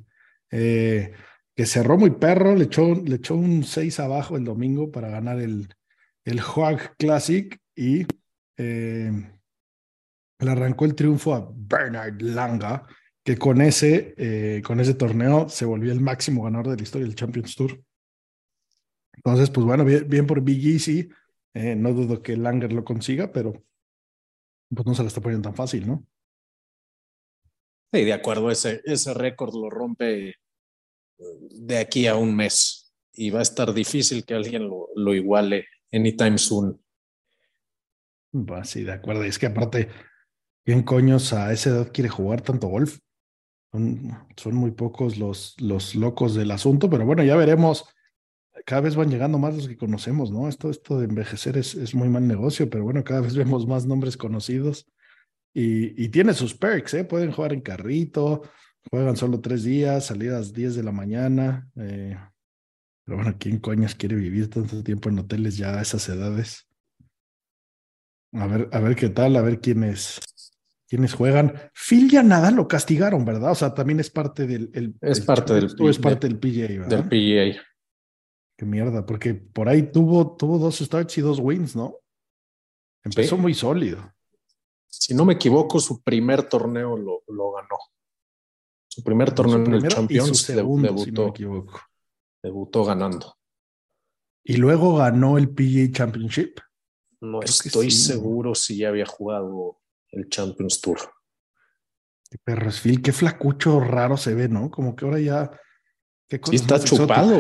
Eh, 0.52 1.14
que 1.56 1.66
cerró 1.66 1.98
muy 1.98 2.12
perro, 2.12 2.56
le 2.56 2.66
echó, 2.66 2.96
le 2.96 3.16
echó 3.16 3.36
un 3.36 3.64
6 3.64 4.00
abajo 4.00 4.38
el 4.38 4.46
domingo 4.46 4.92
para 4.92 5.10
ganar 5.10 5.40
el, 5.42 5.68
el 6.24 6.42
Classic 6.98 7.60
y 7.76 8.06
eh, 8.58 9.12
le 10.40 10.52
arrancó 10.52 10.86
el 10.86 10.96
triunfo 10.96 11.34
a 11.34 11.52
Bernard 11.54 12.22
Langa, 12.22 12.88
que 13.24 13.38
con 13.38 13.62
ese, 13.62 14.14
eh, 14.18 14.62
con 14.64 14.80
ese 14.80 14.94
torneo 14.94 15.50
se 15.50 15.66
volvió 15.66 15.92
el 15.92 16.02
máximo 16.02 16.44
ganador 16.44 16.70
de 16.70 16.78
la 16.78 16.84
historia 16.84 17.06
del 17.06 17.16
Champions 17.16 17.56
Tour. 17.56 17.84
Entonces, 19.14 19.50
pues 19.50 19.66
bueno, 19.66 19.84
bien, 19.84 20.26
por 20.26 20.42
Big 20.42 20.66
Easy. 20.66 21.10
Eh, 21.54 21.76
no 21.76 21.94
dudo 21.94 22.22
que 22.22 22.38
Langer 22.38 22.72
lo 22.72 22.86
consiga, 22.86 23.32
pero 23.32 23.54
pues 24.70 24.86
no 24.86 24.94
se 24.94 25.02
la 25.02 25.08
está 25.08 25.20
poniendo 25.20 25.50
tan 25.50 25.56
fácil, 25.56 25.88
¿no? 25.88 26.06
Sí, 27.92 28.04
de 28.04 28.14
acuerdo, 28.14 28.52
ese, 28.52 28.82
ese 28.86 29.14
récord 29.14 29.54
lo 29.56 29.70
rompe 29.70 30.36
de 31.18 31.78
aquí 31.78 32.08
a 32.08 32.16
un 32.16 32.36
mes 32.36 32.94
y 33.14 33.32
va 33.32 33.40
a 33.40 33.44
estar 33.44 33.74
difícil 33.74 34.26
que 34.26 34.36
alguien 34.36 34.68
lo, 34.68 34.90
lo 34.96 35.14
iguale 35.14 35.66
anytime 35.92 36.38
soon. 36.38 36.82
Pues 38.32 38.70
sí, 38.70 38.84
de 38.84 38.94
acuerdo. 38.94 39.26
Y 39.26 39.30
es 39.30 39.40
que 39.40 39.48
aparte, 39.48 39.90
¿quién 40.64 40.84
coños 40.84 41.34
a 41.34 41.52
esa 41.52 41.72
edad 41.72 41.92
quiere 41.92 42.10
jugar 42.10 42.42
tanto 42.42 42.68
golf? 42.68 43.00
Son, 43.72 44.56
muy 44.56 44.72
pocos 44.72 45.18
los, 45.18 45.56
los 45.60 45.96
locos 45.96 46.34
del 46.34 46.52
asunto, 46.52 46.90
pero 46.90 47.06
bueno, 47.06 47.24
ya 47.24 47.36
veremos. 47.36 47.86
Cada 48.66 48.82
vez 48.82 48.96
van 48.96 49.10
llegando 49.10 49.38
más 49.38 49.56
los 49.56 49.68
que 49.68 49.78
conocemos, 49.78 50.32
¿no? 50.32 50.50
Esto, 50.50 50.70
esto 50.70 51.00
de 51.00 51.06
envejecer 51.06 51.58
es, 51.58 51.76
es 51.76 51.94
muy 51.94 52.10
mal 52.10 52.28
negocio, 52.28 52.70
pero 52.70 52.84
bueno, 52.84 53.04
cada 53.04 53.22
vez 53.22 53.36
vemos 53.38 53.68
más 53.68 53.86
nombres 53.86 54.18
conocidos 54.18 54.92
y, 55.54 56.04
y 56.04 56.10
tiene 56.10 56.34
sus 56.34 56.56
perks, 56.56 56.94
¿eh? 56.96 57.04
Pueden 57.04 57.32
jugar 57.32 57.54
en 57.54 57.62
carrito, 57.62 58.44
juegan 58.90 59.16
solo 59.16 59.40
tres 59.40 59.64
días, 59.64 60.08
salidas 60.08 60.54
10 60.54 60.76
de 60.76 60.84
la 60.84 60.92
mañana. 60.92 61.70
Eh, 61.76 62.18
pero 63.04 63.18
bueno, 63.18 63.36
¿quién 63.40 63.60
coñas 63.60 63.96
quiere 63.96 64.16
vivir 64.16 64.50
tanto 64.50 64.84
tiempo 64.84 65.10
en 65.10 65.20
hoteles 65.20 65.58
ya 65.58 65.78
a 65.78 65.82
esas 65.82 66.08
edades? 66.10 66.68
A 68.34 68.46
ver, 68.46 68.70
a 68.72 68.80
ver 68.80 68.96
qué 68.96 69.10
tal, 69.10 69.36
a 69.36 69.42
ver 69.42 69.60
quiénes, 69.60 70.20
quiénes 70.90 71.14
juegan. 71.14 71.54
Phil 71.74 72.10
ya 72.10 72.24
nada 72.24 72.52
lo 72.52 72.68
castigaron, 72.68 73.24
¿verdad? 73.24 73.52
O 73.52 73.56
sea, 73.56 73.74
también 73.74 74.00
es 74.00 74.10
parte 74.10 74.48
del. 74.48 74.72
El, 74.74 74.96
es 75.02 75.22
parte 75.22 75.54
del. 75.54 75.66
es 75.66 76.00
parte 76.00 76.28
del 76.28 76.40
PGA, 76.40 76.82
¿verdad? 76.82 77.04
Del 77.04 77.54
PGA. 77.54 77.62
Qué 78.58 78.66
mierda, 78.66 79.06
porque 79.06 79.36
por 79.36 79.70
ahí 79.70 79.84
tuvo, 79.84 80.36
tuvo 80.36 80.58
dos 80.58 80.80
starts 80.80 81.18
y 81.18 81.22
dos 81.22 81.40
wins, 81.40 81.76
¿no? 81.76 81.96
Empezó 83.06 83.38
muy 83.38 83.54
sólido. 83.54 84.14
Si 84.88 85.14
no 85.14 85.24
me 85.24 85.36
equivoco, 85.36 85.80
su 85.80 86.02
primer 86.04 86.44
torneo 86.44 86.98
lo, 86.98 87.24
lo 87.28 87.52
ganó. 87.54 87.78
Su 88.90 89.04
primer 89.04 89.34
torneo 89.34 89.64
en 89.64 89.74
el 89.76 89.88
Champions 89.88 90.42
segundo, 90.42 90.88
debutó, 90.88 91.06
si 91.06 91.12
no 91.12 91.24
me 91.24 91.30
equivoco. 91.30 91.80
debutó 92.44 92.84
ganando. 92.84 93.38
Y 94.44 94.58
luego 94.58 94.98
ganó 94.98 95.38
el 95.38 95.50
PGA 95.50 95.92
Championship. 95.92 96.60
No 97.22 97.42
estoy 97.42 97.92
seguro 97.92 98.56
si 98.56 98.78
ya 98.78 98.90
había 98.90 99.06
jugado 99.06 99.79
el 100.12 100.30
Champions 100.30 100.82
Tour. 100.82 101.00
Qué 102.30 102.38
perros, 102.44 102.80
Phil, 102.82 103.02
qué 103.02 103.12
flacucho 103.12 103.80
raro 103.80 104.16
se 104.16 104.36
ve, 104.36 104.48
¿no? 104.48 104.70
Como 104.70 104.96
que 104.96 105.06
ahora 105.06 105.20
ya. 105.20 105.52
¿qué 106.28 106.40
sí, 106.44 106.56
está 106.56 106.80
chupado. 106.80 107.40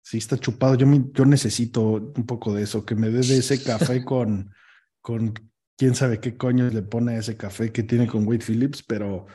Sí, 0.00 0.18
está 0.18 0.38
chupado. 0.38 0.74
Yo, 0.76 0.86
yo 1.12 1.24
necesito 1.24 1.82
un 1.82 2.24
poco 2.24 2.54
de 2.54 2.62
eso, 2.62 2.84
que 2.84 2.94
me 2.94 3.10
dé 3.10 3.20
de 3.20 3.38
ese 3.38 3.62
café 3.64 4.04
con, 4.04 4.52
con 5.00 5.34
quién 5.76 5.94
sabe 5.94 6.20
qué 6.20 6.36
coño 6.36 6.68
le 6.70 6.82
pone 6.82 7.18
ese 7.18 7.36
café 7.36 7.72
que 7.72 7.82
tiene 7.82 8.06
con 8.06 8.26
Wade 8.26 8.44
Phillips, 8.44 8.82
pero, 8.82 9.26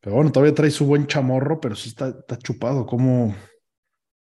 pero 0.00 0.16
bueno, 0.16 0.30
todavía 0.30 0.54
trae 0.54 0.70
su 0.70 0.86
buen 0.86 1.06
chamorro, 1.06 1.60
pero 1.60 1.74
sí 1.74 1.88
está, 1.88 2.08
está 2.08 2.38
chupado. 2.38 2.86
¿Cómo, 2.86 3.34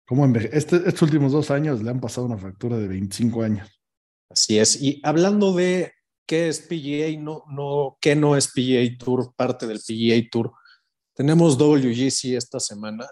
cómo 0.07 0.27
este, 0.37 0.77
estos 0.77 1.03
últimos 1.03 1.33
dos 1.33 1.51
años 1.51 1.83
le 1.83 1.91
han 1.91 2.01
pasado 2.01 2.27
una 2.27 2.39
factura 2.39 2.79
de 2.79 2.89
25 2.89 3.43
años? 3.43 3.81
Así 4.31 4.59
es. 4.59 4.81
Y 4.81 5.01
hablando 5.03 5.55
de 5.55 5.93
qué 6.31 6.47
es 6.47 6.61
PGA, 6.61 7.21
no, 7.21 7.43
no, 7.51 7.99
qué 8.01 8.15
no 8.15 8.37
es 8.37 8.47
PGA 8.47 8.97
Tour, 8.97 9.35
parte 9.35 9.67
del 9.67 9.81
PGA 9.81 10.31
Tour, 10.31 10.53
tenemos 11.13 11.59
WGC 11.59 12.37
esta 12.37 12.61
semana. 12.61 13.05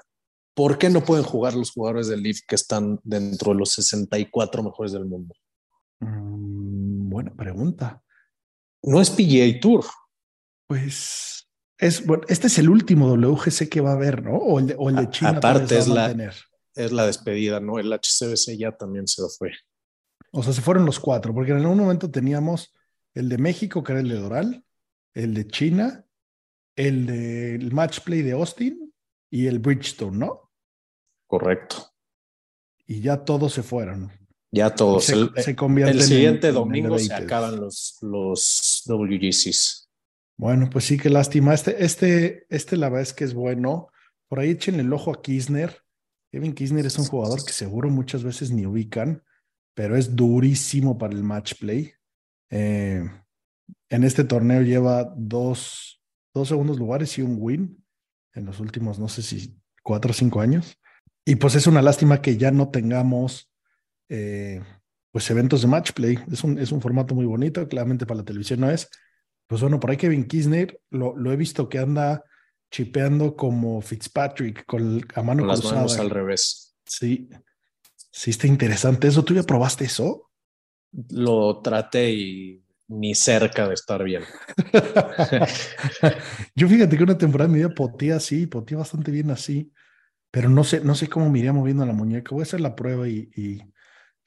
¿Por 0.54 0.78
qué 0.78 0.88
no 0.88 1.04
pueden 1.04 1.24
jugar 1.24 1.54
los 1.54 1.72
jugadores 1.72 2.06
del 2.06 2.22
Leaf 2.22 2.42
que 2.46 2.54
están 2.54 3.00
dentro 3.02 3.52
de 3.52 3.58
los 3.58 3.72
64 3.72 4.62
mejores 4.62 4.92
del 4.92 5.04
mundo? 5.04 5.34
Mm, 5.98 7.08
buena 7.10 7.34
pregunta. 7.34 8.00
No 8.84 9.00
es 9.00 9.10
PGA 9.10 9.58
Tour. 9.60 9.84
Pues 10.68 11.48
es 11.76 12.06
bueno, 12.06 12.22
este 12.28 12.46
es 12.46 12.58
el 12.58 12.68
último 12.68 13.12
WGC 13.12 13.68
que 13.68 13.80
va 13.80 13.90
a 13.90 13.94
haber, 13.94 14.22
¿no? 14.22 14.36
O 14.36 14.60
el 14.60 14.68
de, 14.68 14.76
o 14.78 14.90
el 14.90 14.94
de 14.94 15.10
China. 15.10 15.30
Aparte 15.30 15.76
es 15.76 15.88
la, 15.88 16.14
es 16.76 16.92
la 16.92 17.04
despedida, 17.04 17.58
¿no? 17.58 17.80
El 17.80 17.92
HCBC 17.92 18.56
ya 18.56 18.70
también 18.76 19.08
se 19.08 19.22
lo 19.22 19.28
fue. 19.28 19.50
O 20.30 20.44
sea, 20.44 20.52
se 20.52 20.62
fueron 20.62 20.86
los 20.86 21.00
cuatro, 21.00 21.34
porque 21.34 21.50
en 21.50 21.58
algún 21.58 21.78
momento 21.78 22.08
teníamos 22.08 22.72
el 23.18 23.28
de 23.28 23.38
México, 23.38 23.82
que 23.82 23.92
era 23.92 24.00
el 24.00 24.08
de 24.08 24.16
Doral, 24.16 24.64
el 25.14 25.34
de 25.34 25.46
China, 25.46 26.06
el 26.76 27.06
del 27.06 27.72
match 27.72 28.00
play 28.00 28.22
de 28.22 28.32
Austin 28.32 28.92
y 29.30 29.46
el 29.46 29.58
Bridgestone, 29.58 30.18
¿no? 30.18 30.50
Correcto. 31.26 31.76
Y 32.86 33.00
ya 33.00 33.24
todos 33.24 33.52
se 33.52 33.62
fueron. 33.62 34.10
Ya 34.50 34.74
todos. 34.74 35.04
Se, 35.04 35.14
el, 35.14 35.30
se 35.36 35.50
el 35.50 36.02
siguiente 36.02 36.52
domingo 36.52 36.98
se 36.98 37.12
acaban 37.12 37.60
los, 37.60 37.98
los 38.00 38.84
WGCs. 38.86 39.90
Bueno, 40.38 40.70
pues 40.70 40.84
sí, 40.84 40.96
qué 40.96 41.10
lástima. 41.10 41.52
Este, 41.52 41.84
este, 41.84 42.46
este 42.48 42.76
la 42.76 42.88
verdad 42.88 43.02
es 43.02 43.12
que 43.12 43.24
es 43.24 43.34
bueno. 43.34 43.88
Por 44.28 44.38
ahí 44.38 44.50
echen 44.50 44.80
el 44.80 44.92
ojo 44.92 45.10
a 45.10 45.20
Kisner. 45.20 45.82
Kevin 46.30 46.54
Kisner 46.54 46.86
es 46.86 46.98
un 46.98 47.06
jugador 47.06 47.44
que 47.44 47.52
seguro 47.52 47.90
muchas 47.90 48.22
veces 48.22 48.50
ni 48.50 48.64
ubican 48.64 49.22
pero 49.78 49.96
es 49.96 50.16
durísimo 50.16 50.98
para 50.98 51.14
el 51.14 51.22
match 51.22 51.54
play. 51.54 51.92
Eh, 52.50 53.02
en 53.88 54.04
este 54.04 54.24
torneo 54.24 54.62
lleva 54.62 55.12
dos, 55.16 56.02
dos 56.34 56.48
segundos 56.48 56.78
lugares 56.78 57.16
y 57.18 57.22
un 57.22 57.36
win 57.38 57.84
en 58.34 58.44
los 58.46 58.60
últimos, 58.60 58.98
no 58.98 59.08
sé 59.08 59.22
si 59.22 59.58
cuatro 59.82 60.10
o 60.10 60.14
cinco 60.14 60.40
años. 60.40 60.78
Y 61.24 61.36
pues 61.36 61.54
es 61.54 61.66
una 61.66 61.82
lástima 61.82 62.22
que 62.22 62.36
ya 62.36 62.50
no 62.50 62.70
tengamos 62.70 63.50
eh, 64.08 64.62
pues 65.10 65.30
eventos 65.30 65.62
de 65.62 65.68
match 65.68 65.92
play. 65.92 66.18
Es 66.30 66.44
un, 66.44 66.58
es 66.58 66.72
un 66.72 66.80
formato 66.80 67.14
muy 67.14 67.26
bonito, 67.26 67.66
claramente 67.68 68.06
para 68.06 68.18
la 68.18 68.24
televisión 68.24 68.60
no 68.60 68.70
es. 68.70 68.88
Pues 69.46 69.60
bueno, 69.62 69.80
por 69.80 69.90
ahí 69.90 69.96
Kevin 69.96 70.26
Kisner 70.26 70.80
lo, 70.90 71.16
lo 71.16 71.32
he 71.32 71.36
visto 71.36 71.68
que 71.68 71.78
anda 71.78 72.24
chipeando 72.70 73.34
como 73.34 73.80
Fitzpatrick 73.80 74.66
con 74.66 75.06
a 75.14 75.22
mano 75.22 75.42
con 75.42 75.48
las 75.48 75.64
manos 75.64 75.98
al 75.98 76.10
revés. 76.10 76.76
Sí, 76.84 77.28
Sí, 78.18 78.30
está 78.30 78.48
interesante 78.48 79.06
eso. 79.06 79.24
¿Tú 79.24 79.32
ya 79.32 79.44
probaste 79.44 79.84
eso? 79.84 80.27
Lo 81.10 81.60
traté 81.60 82.10
y 82.10 82.62
ni 82.88 83.14
cerca 83.14 83.68
de 83.68 83.74
estar 83.74 84.02
bien. 84.02 84.22
Yo 86.54 86.68
fíjate 86.68 86.96
que 86.96 87.02
una 87.02 87.18
temporada 87.18 87.50
me 87.50 87.58
dio 87.58 87.74
potía 87.74 88.16
así, 88.16 88.46
potía 88.46 88.78
bastante 88.78 89.10
bien 89.10 89.30
así, 89.30 89.72
pero 90.30 90.48
no 90.48 90.64
sé, 90.64 90.80
no 90.80 90.94
sé 90.94 91.08
cómo 91.08 91.30
me 91.30 91.38
iría 91.38 91.52
moviendo 91.52 91.84
la 91.84 91.92
muñeca. 91.92 92.34
Voy 92.34 92.40
a 92.40 92.44
hacer 92.44 92.60
la 92.60 92.74
prueba 92.74 93.08
y, 93.08 93.60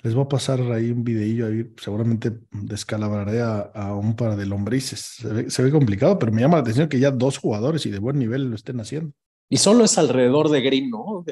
les 0.04 0.16
voy 0.16 0.24
a 0.24 0.30
pasar 0.30 0.60
ahí 0.72 0.90
un 0.90 1.04
videillo 1.04 1.46
ahí, 1.46 1.74
seguramente 1.78 2.32
descalabraré 2.52 3.40
a, 3.40 3.94
un 3.94 4.16
par 4.16 4.36
de 4.36 4.48
lombrices. 4.48 5.00
Se 5.00 5.50
se 5.52 5.64
ve, 5.64 5.70
complicado, 5.70 6.18
pero 6.18 6.32
me 6.32 6.42
llama 6.42 6.58
la 6.58 6.62
atención 6.62 6.90
que 6.90 7.00
ya 7.00 7.12
dos 7.12 7.38
jugadores 7.38 7.86
y 7.86 7.92
de 7.92 8.00
buen 8.00 8.18
nivel 8.18 8.50
lo 8.50 8.56
estén 8.56 8.80
haciendo. 8.80 9.14
Y 9.48 9.58
solo 9.58 9.84
es 9.84 10.00
alrededor 10.00 10.50
de 10.50 10.62
Green, 10.62 10.90
¿no? 10.90 11.24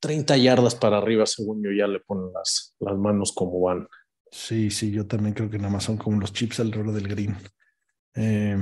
30 0.00 0.38
yardas 0.38 0.74
para 0.74 0.98
arriba, 0.98 1.24
según 1.24 1.62
yo, 1.62 1.70
ya 1.70 1.86
le 1.86 2.00
ponen 2.00 2.32
las, 2.32 2.74
las 2.80 2.98
manos 2.98 3.32
como 3.32 3.60
van. 3.60 3.86
Sí, 4.30 4.70
sí, 4.70 4.90
yo 4.90 5.06
también 5.06 5.34
creo 5.34 5.50
que 5.50 5.58
nada 5.58 5.70
más 5.70 5.84
son 5.84 5.96
como 5.96 6.20
los 6.20 6.32
chips 6.32 6.60
alrededor 6.60 6.92
del 6.92 7.08
green. 7.08 7.36
Eh, 8.14 8.56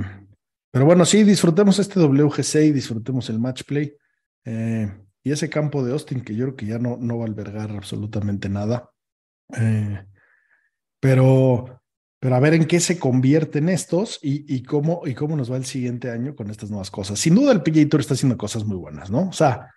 pero 0.71 0.85
bueno, 0.85 1.05
sí, 1.05 1.23
disfrutemos 1.23 1.77
este 1.79 1.99
WGC 1.99 2.55
y 2.65 2.71
disfrutemos 2.71 3.29
el 3.29 3.39
match 3.39 3.63
play. 3.63 3.95
Eh, 4.45 4.91
y 5.23 5.31
ese 5.31 5.49
campo 5.49 5.83
de 5.83 5.91
Austin, 5.91 6.21
que 6.21 6.35
yo 6.35 6.45
creo 6.45 6.55
que 6.55 6.65
ya 6.65 6.79
no, 6.79 6.97
no 6.97 7.17
va 7.17 7.25
a 7.25 7.27
albergar 7.27 7.71
absolutamente 7.71 8.49
nada. 8.49 8.89
Eh, 9.55 10.05
pero, 10.99 11.81
pero 12.19 12.35
a 12.35 12.39
ver 12.39 12.55
en 12.55 12.65
qué 12.65 12.79
se 12.79 12.97
convierten 12.97 13.69
estos 13.69 14.19
y, 14.23 14.53
y, 14.53 14.63
cómo, 14.63 15.01
y 15.05 15.13
cómo 15.13 15.35
nos 15.35 15.51
va 15.51 15.57
el 15.57 15.65
siguiente 15.65 16.09
año 16.09 16.35
con 16.35 16.49
estas 16.49 16.69
nuevas 16.69 16.89
cosas. 16.89 17.19
Sin 17.19 17.35
duda, 17.35 17.51
el 17.51 17.61
PGA 17.61 17.87
Tour 17.87 18.01
está 18.01 18.15
haciendo 18.15 18.37
cosas 18.37 18.65
muy 18.65 18.77
buenas, 18.77 19.11
¿no? 19.11 19.29
O 19.29 19.33
sea, 19.33 19.71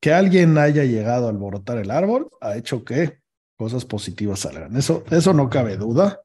que 0.00 0.12
alguien 0.12 0.58
haya 0.58 0.84
llegado 0.84 1.26
a 1.26 1.30
alborotar 1.30 1.78
el 1.78 1.90
árbol 1.90 2.28
ha 2.40 2.56
hecho 2.56 2.84
que 2.84 3.21
cosas 3.62 3.84
positivas 3.84 4.40
salgan. 4.40 4.76
Eso, 4.76 5.04
eso 5.10 5.32
no 5.32 5.48
cabe 5.48 5.76
duda. 5.76 6.20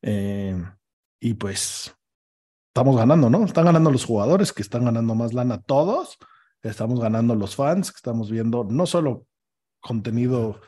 Eh, 0.00 0.56
y 1.18 1.34
pues 1.34 1.92
estamos 2.68 2.96
ganando, 2.96 3.28
¿no? 3.28 3.44
Están 3.44 3.64
ganando 3.64 3.90
los 3.90 4.04
jugadores, 4.04 4.52
que 4.52 4.62
están 4.62 4.84
ganando 4.84 5.16
más 5.16 5.34
lana 5.34 5.60
todos, 5.60 6.18
estamos 6.62 7.00
ganando 7.00 7.34
los 7.34 7.56
fans, 7.56 7.90
que 7.90 7.96
estamos 7.96 8.30
viendo 8.30 8.62
no 8.62 8.86
solo 8.86 9.26
contenido 9.80 10.60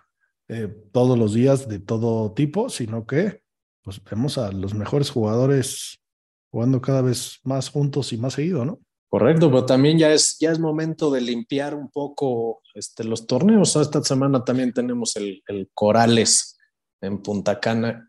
eh, 0.49 0.67
todos 0.91 1.17
los 1.17 1.33
días 1.33 1.69
de 1.69 1.79
todo 1.79 2.33
tipo, 2.33 2.71
sino 2.71 3.07
que 3.07 3.45
pues 3.83 4.03
vemos 4.03 4.37
a 4.37 4.51
los 4.51 4.75
mejores 4.75 5.11
jugadores 5.11 6.03
jugando 6.51 6.81
cada 6.81 7.03
vez 7.03 7.39
más 7.45 7.69
juntos 7.69 8.13
y 8.13 8.17
más 8.17 8.35
seguido, 8.35 8.65
¿no? 8.65 8.81
Correcto, 9.11 9.51
pero 9.51 9.67
también 9.67 9.99
ya 9.99 10.13
es, 10.13 10.39
ya 10.39 10.53
es 10.53 10.61
momento 10.61 11.11
de 11.11 11.21
limpiar 11.21 11.75
un 11.75 11.91
poco 11.91 12.63
este, 12.75 13.03
los 13.03 13.27
torneos. 13.27 13.75
Esta 13.75 14.05
semana 14.05 14.45
también 14.45 14.73
tenemos 14.73 15.17
el, 15.17 15.43
el 15.49 15.69
Corales 15.75 16.57
en 17.01 17.21
Punta 17.21 17.59
Cana. 17.59 18.09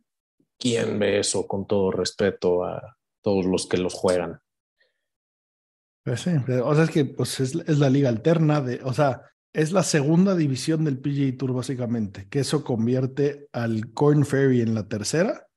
¿Quién 0.60 1.00
ve 1.00 1.18
eso 1.18 1.48
con 1.48 1.66
todo 1.66 1.90
respeto 1.90 2.64
a 2.64 2.98
todos 3.24 3.46
los 3.46 3.66
que 3.66 3.78
los 3.78 3.96
juegan? 3.96 4.40
Pues 6.04 6.22
sí, 6.22 6.30
o 6.64 6.76
sea, 6.76 6.84
es 6.84 6.92
que 6.92 7.06
pues, 7.06 7.40
es, 7.40 7.56
es, 7.56 7.80
la 7.80 7.90
liga 7.90 8.10
alterna, 8.10 8.62
de, 8.62 8.80
o 8.84 8.94
sea, 8.94 9.24
es 9.54 9.72
la 9.72 9.82
segunda 9.82 10.36
división 10.36 10.86
del 10.86 11.00
PGA 11.00 11.36
Tour 11.36 11.54
básicamente, 11.54 12.28
que 12.30 12.40
eso 12.42 12.64
convierte 12.64 13.48
al 13.54 13.92
Corn 13.94 14.24
Ferry 14.24 14.62
en 14.62 14.76
la 14.76 14.88
tercera 14.88 15.48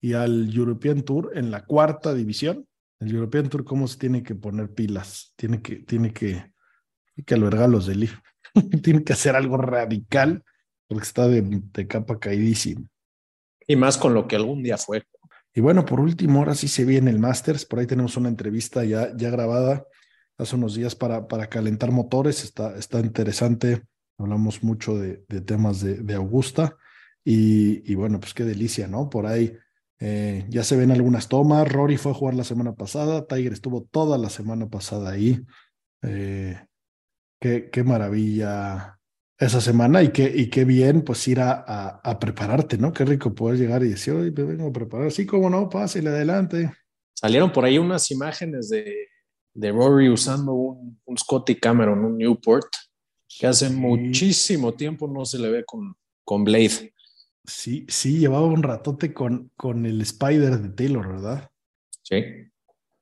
y 0.00 0.14
al 0.14 0.54
European 0.54 1.02
Tour 1.02 1.32
en 1.34 1.50
la 1.50 1.66
cuarta 1.66 2.14
división 2.14 2.66
el 3.00 3.14
European 3.14 3.48
Tour, 3.48 3.64
¿cómo 3.64 3.88
se 3.88 3.98
tiene 3.98 4.22
que 4.22 4.34
poner 4.34 4.72
pilas? 4.72 5.32
Tiene 5.36 5.60
que, 5.60 5.76
tiene 5.76 6.12
que, 6.12 6.52
tiene 7.14 7.24
que 7.26 7.34
albergar 7.34 7.68
los 7.68 7.86
del 7.86 8.10
tiene 8.82 9.04
que 9.04 9.12
hacer 9.12 9.36
algo 9.36 9.56
radical 9.58 10.42
porque 10.88 11.04
está 11.04 11.28
de, 11.28 11.42
de, 11.42 11.86
capa 11.86 12.18
caidísimo. 12.18 12.86
Y 13.66 13.76
más 13.76 13.98
con 13.98 14.14
lo 14.14 14.28
que 14.28 14.36
algún 14.36 14.62
día 14.62 14.78
fue. 14.78 15.02
Y 15.52 15.60
bueno, 15.60 15.84
por 15.84 16.00
último, 16.00 16.38
ahora 16.38 16.54
sí 16.54 16.68
se 16.68 16.84
viene 16.84 17.10
el 17.10 17.18
Masters. 17.18 17.64
Por 17.64 17.80
ahí 17.80 17.86
tenemos 17.86 18.16
una 18.16 18.28
entrevista 18.28 18.84
ya, 18.84 19.14
ya 19.16 19.30
grabada 19.30 19.84
hace 20.38 20.54
unos 20.54 20.74
días 20.74 20.94
para, 20.94 21.26
para 21.26 21.48
calentar 21.48 21.90
motores. 21.90 22.44
Está, 22.44 22.76
está 22.76 23.00
interesante. 23.00 23.82
Hablamos 24.18 24.62
mucho 24.62 24.96
de, 24.96 25.24
de 25.28 25.40
temas 25.40 25.80
de, 25.80 25.94
de 25.94 26.14
Augusta. 26.14 26.76
Y, 27.24 27.90
y, 27.90 27.96
bueno, 27.96 28.20
pues 28.20 28.32
qué 28.34 28.44
delicia, 28.44 28.86
¿no? 28.86 29.10
Por 29.10 29.26
ahí 29.26 29.58
eh, 29.98 30.44
ya 30.48 30.62
se 30.64 30.76
ven 30.76 30.90
algunas 30.90 31.28
tomas. 31.28 31.70
Rory 31.70 31.96
fue 31.96 32.12
a 32.12 32.14
jugar 32.14 32.34
la 32.34 32.44
semana 32.44 32.74
pasada. 32.74 33.26
Tiger 33.26 33.52
estuvo 33.52 33.82
toda 33.82 34.18
la 34.18 34.30
semana 34.30 34.68
pasada 34.68 35.10
ahí. 35.10 35.42
Eh, 36.02 36.58
qué, 37.40 37.70
qué, 37.70 37.82
maravilla 37.82 38.98
esa 39.38 39.60
semana 39.60 40.02
y 40.02 40.08
qué, 40.08 40.32
y 40.34 40.48
qué 40.48 40.64
bien 40.64 41.02
pues 41.02 41.26
ir 41.28 41.40
a, 41.40 41.52
a, 41.66 42.00
a, 42.02 42.18
prepararte, 42.18 42.78
¿no? 42.78 42.92
Qué 42.92 43.04
rico 43.04 43.34
poder 43.34 43.58
llegar 43.58 43.82
y 43.82 43.88
decir, 43.88 44.14
hoy 44.14 44.30
me 44.30 44.42
vengo 44.42 44.68
a 44.68 44.72
preparar. 44.72 45.10
Sí, 45.10 45.26
como 45.26 45.50
no, 45.50 45.68
pásale 45.68 46.10
adelante. 46.10 46.72
Salieron 47.14 47.50
por 47.52 47.64
ahí 47.64 47.78
unas 47.78 48.10
imágenes 48.10 48.68
de, 48.68 49.08
de 49.54 49.72
Rory 49.72 50.10
usando 50.10 50.52
un, 50.52 51.00
un 51.04 51.18
Scotty 51.18 51.56
Cameron, 51.56 52.04
un 52.04 52.18
Newport, 52.18 52.66
que 53.26 53.46
hace 53.46 53.68
sí. 53.68 53.74
muchísimo 53.74 54.74
tiempo 54.74 55.08
no 55.08 55.24
se 55.24 55.38
le 55.38 55.50
ve 55.50 55.64
con, 55.64 55.94
con 56.24 56.44
Blade. 56.44 56.92
Sí, 57.46 57.86
sí, 57.88 58.18
llevaba 58.18 58.46
un 58.46 58.62
ratote 58.62 59.14
con, 59.14 59.50
con 59.56 59.86
el 59.86 60.00
Spider 60.00 60.60
de 60.60 60.68
Taylor, 60.70 61.08
¿verdad? 61.08 61.50
Sí. 62.02 62.22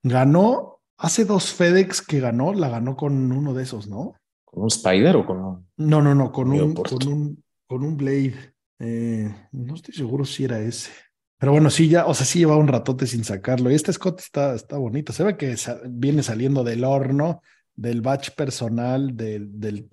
Ganó, 0.02 0.80
hace 0.98 1.24
dos 1.24 1.52
FedEx 1.52 2.02
que 2.02 2.20
ganó, 2.20 2.52
la 2.52 2.68
ganó 2.68 2.96
con 2.96 3.32
uno 3.32 3.54
de 3.54 3.62
esos, 3.62 3.88
¿no? 3.88 4.14
¿Con 4.44 4.64
un 4.64 4.68
Spider 4.68 5.16
o 5.16 5.26
con 5.26 5.40
un.? 5.40 5.66
No, 5.78 6.02
no, 6.02 6.14
no, 6.14 6.30
con, 6.30 6.52
un, 6.52 6.74
con 6.74 7.08
un, 7.08 7.44
con 7.66 7.82
un 7.82 7.96
Blade. 7.96 8.54
Eh, 8.78 9.34
no 9.52 9.74
estoy 9.74 9.94
seguro 9.94 10.24
si 10.24 10.44
era 10.44 10.60
ese. 10.60 10.90
Pero 11.38 11.52
bueno, 11.52 11.70
sí, 11.70 11.88
ya, 11.88 12.06
o 12.06 12.14
sea, 12.14 12.26
sí 12.26 12.40
llevaba 12.40 12.60
un 12.60 12.68
ratote 12.68 13.06
sin 13.06 13.24
sacarlo. 13.24 13.70
Y 13.70 13.74
este 13.74 13.92
Scott 13.92 14.20
está, 14.20 14.54
está 14.54 14.76
bonito. 14.76 15.12
Se 15.12 15.24
ve 15.24 15.36
que 15.36 15.56
sa 15.56 15.80
viene 15.86 16.22
saliendo 16.22 16.64
del 16.64 16.84
horno, 16.84 17.40
del 17.74 18.02
batch 18.02 18.30
personal, 18.30 19.16
del, 19.16 19.58
del, 19.60 19.90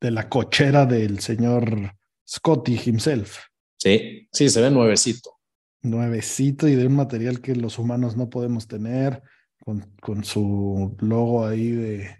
de 0.00 0.10
la 0.10 0.28
cochera 0.28 0.86
del 0.86 1.20
señor 1.20 1.94
Scotty 2.26 2.80
himself. 2.84 3.49
Sí, 3.80 4.28
sí, 4.30 4.50
se 4.50 4.60
ve 4.60 4.70
nuevecito. 4.70 5.38
Nuevecito 5.82 6.68
y 6.68 6.74
de 6.74 6.86
un 6.86 6.96
material 6.96 7.40
que 7.40 7.56
los 7.56 7.78
humanos 7.78 8.14
no 8.14 8.28
podemos 8.28 8.68
tener, 8.68 9.22
con, 9.58 9.80
con 10.02 10.22
su 10.22 10.96
logo 11.00 11.46
ahí 11.46 11.70
de, 11.70 12.10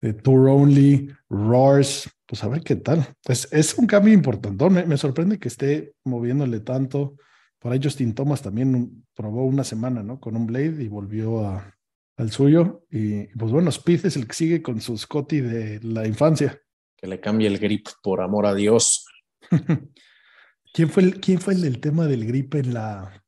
de, 0.00 0.12
Tour 0.14 0.48
Only, 0.48 1.10
Roars, 1.28 2.08
pues 2.26 2.44
a 2.44 2.48
ver 2.48 2.62
qué 2.62 2.76
tal. 2.76 3.04
Es, 3.26 3.48
es 3.50 3.76
un 3.76 3.88
cambio 3.88 4.14
importante. 4.14 4.70
Me, 4.70 4.86
me, 4.86 4.96
sorprende 4.96 5.40
que 5.40 5.48
esté 5.48 5.94
moviéndole 6.04 6.60
tanto. 6.60 7.16
Por 7.58 7.72
ahí 7.72 7.80
Justin 7.82 8.14
Thomas 8.14 8.40
también 8.40 9.04
probó 9.14 9.44
una 9.44 9.64
semana, 9.64 10.04
¿no? 10.04 10.20
Con 10.20 10.36
un 10.36 10.46
Blade 10.46 10.80
y 10.80 10.86
volvió 10.86 11.44
a, 11.44 11.76
al 12.18 12.30
suyo. 12.30 12.84
Y 12.88 13.24
pues 13.36 13.50
bueno, 13.50 13.70
Speed 13.70 14.06
es 14.06 14.16
el 14.16 14.28
que 14.28 14.34
sigue 14.34 14.62
con 14.62 14.80
su 14.80 14.96
Scotty 14.96 15.40
de 15.40 15.80
la 15.82 16.06
infancia. 16.06 16.56
Que 16.96 17.08
le 17.08 17.18
cambie 17.18 17.48
el 17.48 17.58
grip, 17.58 17.88
por 18.00 18.20
amor 18.20 18.46
a 18.46 18.54
Dios. 18.54 19.04
¿Quién 20.72 20.88
fue, 20.88 21.02
el, 21.02 21.20
¿Quién 21.20 21.40
fue 21.40 21.54
el 21.54 21.62
del 21.62 21.80
tema 21.80 22.06
del 22.06 22.26
grip 22.26 22.54
en 22.54 22.74
la 22.74 23.24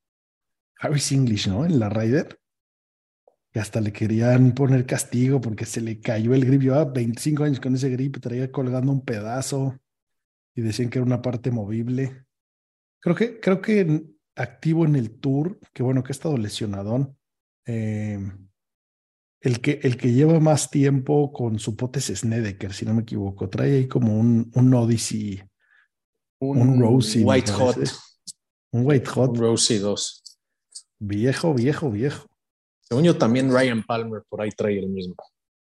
Harris 0.79 1.13
English, 1.13 1.49
¿no? 1.49 1.65
En 1.65 1.79
la 1.79 1.89
Ryder. 1.89 2.39
Que 3.51 3.61
hasta 3.61 3.81
le 3.81 3.93
querían 3.93 4.53
poner 4.55 4.87
castigo 4.87 5.41
porque 5.41 5.67
se 5.67 5.81
le 5.81 6.01
cayó 6.01 6.35
el 6.35 6.45
grip. 6.45 6.63
Llevaba 6.63 6.93
25 6.93 7.45
años 7.45 7.61
con 7.61 7.75
ese 7.75 7.91
grip, 7.91 8.19
traía 8.21 8.51
colgando 8.51 8.93
un 8.93 9.05
pedazo 9.05 9.79
y 10.55 10.63
decían 10.63 10.89
que 10.89 10.99
era 10.99 11.07
una 11.07 11.21
parte 11.21 11.51
movible. 11.51 12.27
Creo 13.01 13.17
que, 13.17 13.41
creo 13.41 13.61
que 13.61 14.05
activo 14.37 14.85
en 14.85 14.97
el 14.97 15.19
tour, 15.19 15.59
que 15.73 15.83
bueno, 15.83 16.03
que 16.03 16.11
ha 16.11 16.15
estado 16.15 16.37
lesionadón. 16.39 17.17
Eh, 17.67 18.19
el, 19.41 19.61
que, 19.61 19.81
el 19.83 19.97
que 19.97 20.13
lleva 20.13 20.41
más 20.41 20.71
tiempo 20.71 21.33
con 21.33 21.59
su 21.59 21.77
potes 21.77 22.09
es 22.11 22.21
Snedeker, 22.21 22.73
si 22.73 22.87
no 22.87 22.95
me 22.95 23.03
equivoco. 23.03 23.49
Trae 23.49 23.73
ahí 23.73 23.89
como 23.89 24.19
un, 24.19 24.51
un 24.55 24.75
Odyssey 24.75 25.43
un, 26.43 26.61
un 26.61 26.81
Rosie. 26.81 27.25
White 27.25 27.53
Hot. 27.53 27.77
Un 28.73 28.87
White 28.87 29.11
Hot. 29.11 29.31
Un 29.31 29.37
Rosie 29.37 29.79
2. 29.79 30.23
Viejo, 30.99 31.55
viejo, 31.55 31.91
viejo. 31.91 32.27
Según 32.81 33.05
yo, 33.05 33.17
también 33.17 33.53
Ryan 33.53 33.83
Palmer 33.83 34.23
por 34.29 34.41
ahí 34.41 34.51
trae 34.51 34.79
el 34.79 34.89
mismo. 34.89 35.17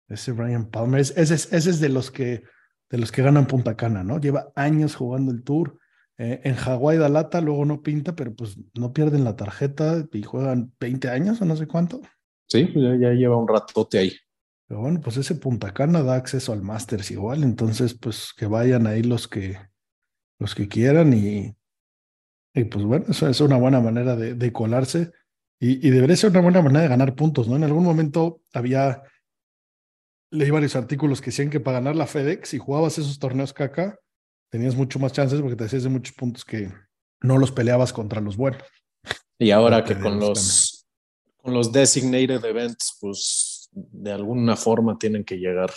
Ese 0.08 0.34
Ryan 0.34 0.70
Palmer, 0.70 1.02
ese, 1.02 1.22
ese 1.22 1.56
es 1.56 1.80
de 1.80 1.90
los 1.90 2.12
que 2.12 2.44
de 2.90 2.98
los 2.98 3.12
que 3.12 3.22
ganan 3.22 3.48
Punta 3.48 3.78
Cana, 3.78 4.04
¿no? 4.04 4.20
Lleva 4.20 4.52
años 4.56 4.96
jugando 4.96 5.32
el 5.32 5.44
tour. 5.44 5.80
Eh, 6.18 6.42
en 6.44 6.56
Hawái 6.56 6.98
da 6.98 7.08
lata, 7.08 7.40
luego 7.40 7.64
no 7.64 7.82
pinta, 7.82 8.16
pero 8.16 8.36
pues 8.36 8.58
no 8.74 8.92
pierden 8.92 9.24
la 9.24 9.38
tarjeta 9.38 10.06
y 10.12 10.24
juegan 10.24 10.74
20 10.80 11.10
años 11.10 11.42
o 11.42 11.46
no 11.46 11.56
sé 11.56 11.68
cuánto. 11.68 12.02
Sí, 12.48 12.66
pues 12.66 12.84
ya, 12.84 12.96
ya 13.10 13.14
lleva 13.14 13.38
un 13.38 13.48
ratote 13.48 13.98
ahí. 13.98 14.14
Pero 14.68 14.82
bueno, 14.82 15.00
pues 15.00 15.16
ese 15.16 15.36
Punta 15.36 15.74
Cana 15.74 16.04
da 16.04 16.16
acceso 16.16 16.52
al 16.52 16.62
Masters 16.62 17.12
igual, 17.12 17.44
entonces 17.44 17.94
pues 17.94 18.34
que 18.36 18.46
vayan 18.46 18.88
ahí 18.88 19.04
los 19.04 19.30
que 19.30 19.58
los 20.42 20.56
que 20.56 20.68
quieran 20.68 21.14
y, 21.14 21.56
y 22.54 22.64
pues 22.64 22.84
bueno, 22.84 23.06
eso 23.10 23.30
es 23.30 23.40
una 23.42 23.58
buena 23.58 23.80
manera 23.80 24.16
de, 24.16 24.34
de 24.34 24.52
colarse 24.52 25.12
y, 25.60 25.88
y, 25.88 25.92
debería 25.92 26.16
ser 26.16 26.32
una 26.32 26.42
buena 26.42 26.64
manera 26.64 26.82
de 26.82 26.88
ganar 26.88 27.14
puntos, 27.14 27.48
¿no? 27.48 27.56
En 27.56 27.64
algún 27.64 27.84
momento 27.84 28.42
había, 28.52 29.04
leí 30.32 30.50
varios 30.50 30.76
artículos 30.76 31.22
que 31.22 31.28
decían 31.28 31.52
que 31.52 31.60
para 31.60 31.78
ganar 31.78 31.96
la 31.96 32.08
FedEx, 32.08 32.50
si 32.50 32.58
jugabas 32.58 32.98
esos 32.98 33.20
torneos 33.20 33.54
caca, 33.54 34.00
tenías 34.50 34.76
mucho 34.76 34.98
más 34.98 35.14
chances 35.14 35.40
porque 35.40 35.56
te 35.56 35.66
hacías 35.66 35.84
de 35.84 35.90
muchos 35.90 36.16
puntos 36.16 36.44
que 36.44 36.74
no 37.22 37.38
los 37.38 37.52
peleabas 37.52 37.94
contra 37.94 38.20
los 38.20 38.36
buenos. 38.36 38.64
Y 39.38 39.52
ahora 39.52 39.84
que 39.84 39.96
con 40.00 40.20
los, 40.20 40.88
con 41.38 41.54
los 41.54 41.72
designated 41.72 42.44
events, 42.44 42.98
pues 43.00 43.70
de 43.72 44.12
alguna 44.12 44.56
forma 44.56 44.98
tienen 44.98 45.24
que 45.24 45.38
llegar. 45.38 45.72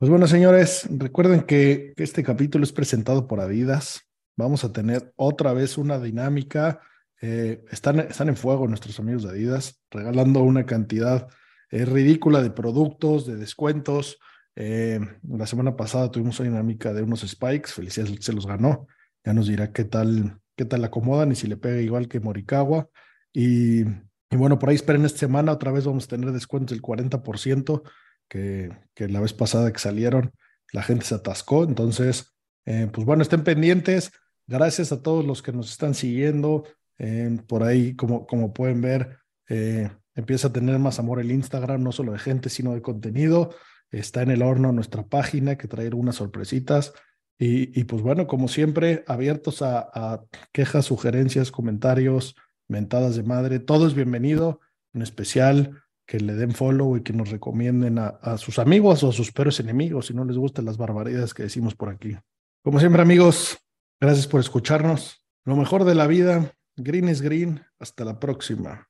Pues 0.00 0.08
bueno, 0.08 0.26
señores, 0.26 0.88
recuerden 0.90 1.42
que 1.42 1.92
este 1.98 2.22
capítulo 2.22 2.64
es 2.64 2.72
presentado 2.72 3.26
por 3.26 3.38
Adidas. 3.38 4.08
Vamos 4.34 4.64
a 4.64 4.72
tener 4.72 5.12
otra 5.14 5.52
vez 5.52 5.76
una 5.76 5.98
dinámica. 5.98 6.80
Eh, 7.20 7.62
están, 7.70 8.00
están 8.00 8.30
en 8.30 8.36
fuego 8.38 8.66
nuestros 8.66 8.98
amigos 8.98 9.24
de 9.24 9.28
Adidas, 9.28 9.82
regalando 9.90 10.40
una 10.40 10.64
cantidad 10.64 11.28
eh, 11.70 11.84
ridícula 11.84 12.40
de 12.40 12.50
productos, 12.50 13.26
de 13.26 13.36
descuentos. 13.36 14.18
Eh, 14.56 15.00
la 15.28 15.46
semana 15.46 15.76
pasada 15.76 16.10
tuvimos 16.10 16.40
una 16.40 16.48
dinámica 16.48 16.94
de 16.94 17.02
unos 17.02 17.20
spikes. 17.20 17.70
Felicidades, 17.70 18.24
se 18.24 18.32
los 18.32 18.46
ganó. 18.46 18.86
Ya 19.22 19.34
nos 19.34 19.48
dirá 19.48 19.70
qué 19.70 19.84
tal, 19.84 20.40
qué 20.56 20.64
tal 20.64 20.82
acomodan 20.82 21.30
y 21.32 21.34
si 21.34 21.46
le 21.46 21.58
pega 21.58 21.78
igual 21.78 22.08
que 22.08 22.20
Morikawa. 22.20 22.88
Y, 23.34 23.82
y 23.82 24.36
bueno, 24.38 24.58
por 24.58 24.70
ahí 24.70 24.76
esperen 24.76 25.04
esta 25.04 25.18
semana. 25.18 25.52
Otra 25.52 25.72
vez 25.72 25.84
vamos 25.84 26.04
a 26.04 26.08
tener 26.08 26.32
descuentos 26.32 26.74
del 26.74 26.80
40% 26.80 27.82
que, 28.30 28.70
la 28.96 29.20
vez 29.20 29.32
pasada 29.32 29.72
que 29.72 29.78
salieron 29.78 30.32
la 30.72 30.82
gente 30.82 31.04
se 31.04 31.16
atascó. 31.16 31.64
Entonces, 31.64 32.32
eh, 32.64 32.88
pues 32.92 33.04
bueno, 33.04 33.22
estén 33.22 33.42
pendientes. 33.42 34.12
Gracias 34.46 34.92
a 34.92 35.02
todos 35.02 35.24
los 35.24 35.42
que 35.42 35.52
nos 35.52 35.70
están 35.70 35.94
siguiendo. 35.94 36.64
Eh, 36.98 37.38
por 37.48 37.64
ahí, 37.64 37.96
como, 37.96 38.26
como 38.26 38.52
pueden 38.52 38.80
ver, 38.80 39.18
eh, 39.48 39.90
empieza 40.14 40.48
a 40.48 40.52
tener 40.52 40.78
más 40.78 41.00
amor 41.00 41.18
el 41.20 41.32
Instagram, 41.32 41.82
no 41.82 41.90
solo 41.90 42.12
de 42.12 42.20
gente, 42.20 42.50
sino 42.50 42.72
de 42.72 42.82
contenido. 42.82 43.50
Está 43.90 44.22
en 44.22 44.30
el 44.30 44.42
horno 44.42 44.70
nuestra 44.70 45.02
página 45.02 45.58
que 45.58 45.66
trae 45.66 45.86
algunas 45.86 46.16
sorpresitas. 46.16 46.92
Y, 47.36 47.78
y 47.78 47.84
pues 47.84 48.02
bueno, 48.02 48.28
como 48.28 48.46
siempre, 48.46 49.02
abiertos 49.08 49.62
a, 49.62 49.88
a 49.92 50.22
quejas, 50.52 50.84
sugerencias, 50.84 51.50
comentarios, 51.50 52.36
mentadas 52.68 53.16
de 53.16 53.24
madre. 53.24 53.58
Todo 53.58 53.88
es 53.88 53.94
bienvenido, 53.94 54.60
en 54.92 55.02
especial 55.02 55.82
que 56.10 56.18
le 56.18 56.34
den 56.34 56.50
follow 56.50 56.96
y 56.96 57.02
que 57.02 57.12
nos 57.12 57.30
recomienden 57.30 58.00
a, 58.00 58.08
a 58.08 58.36
sus 58.36 58.58
amigos 58.58 59.04
o 59.04 59.10
a 59.10 59.12
sus 59.12 59.30
peores 59.30 59.60
enemigos 59.60 60.06
si 60.06 60.12
no 60.12 60.24
les 60.24 60.36
gustan 60.36 60.64
las 60.64 60.76
barbaridades 60.76 61.34
que 61.34 61.44
decimos 61.44 61.76
por 61.76 61.88
aquí. 61.88 62.16
Como 62.64 62.80
siempre, 62.80 63.00
amigos, 63.00 63.58
gracias 64.00 64.26
por 64.26 64.40
escucharnos. 64.40 65.24
Lo 65.44 65.54
mejor 65.54 65.84
de 65.84 65.94
la 65.94 66.08
vida, 66.08 66.52
green 66.76 67.08
is 67.08 67.22
green. 67.22 67.62
Hasta 67.78 68.04
la 68.04 68.18
próxima. 68.18 68.89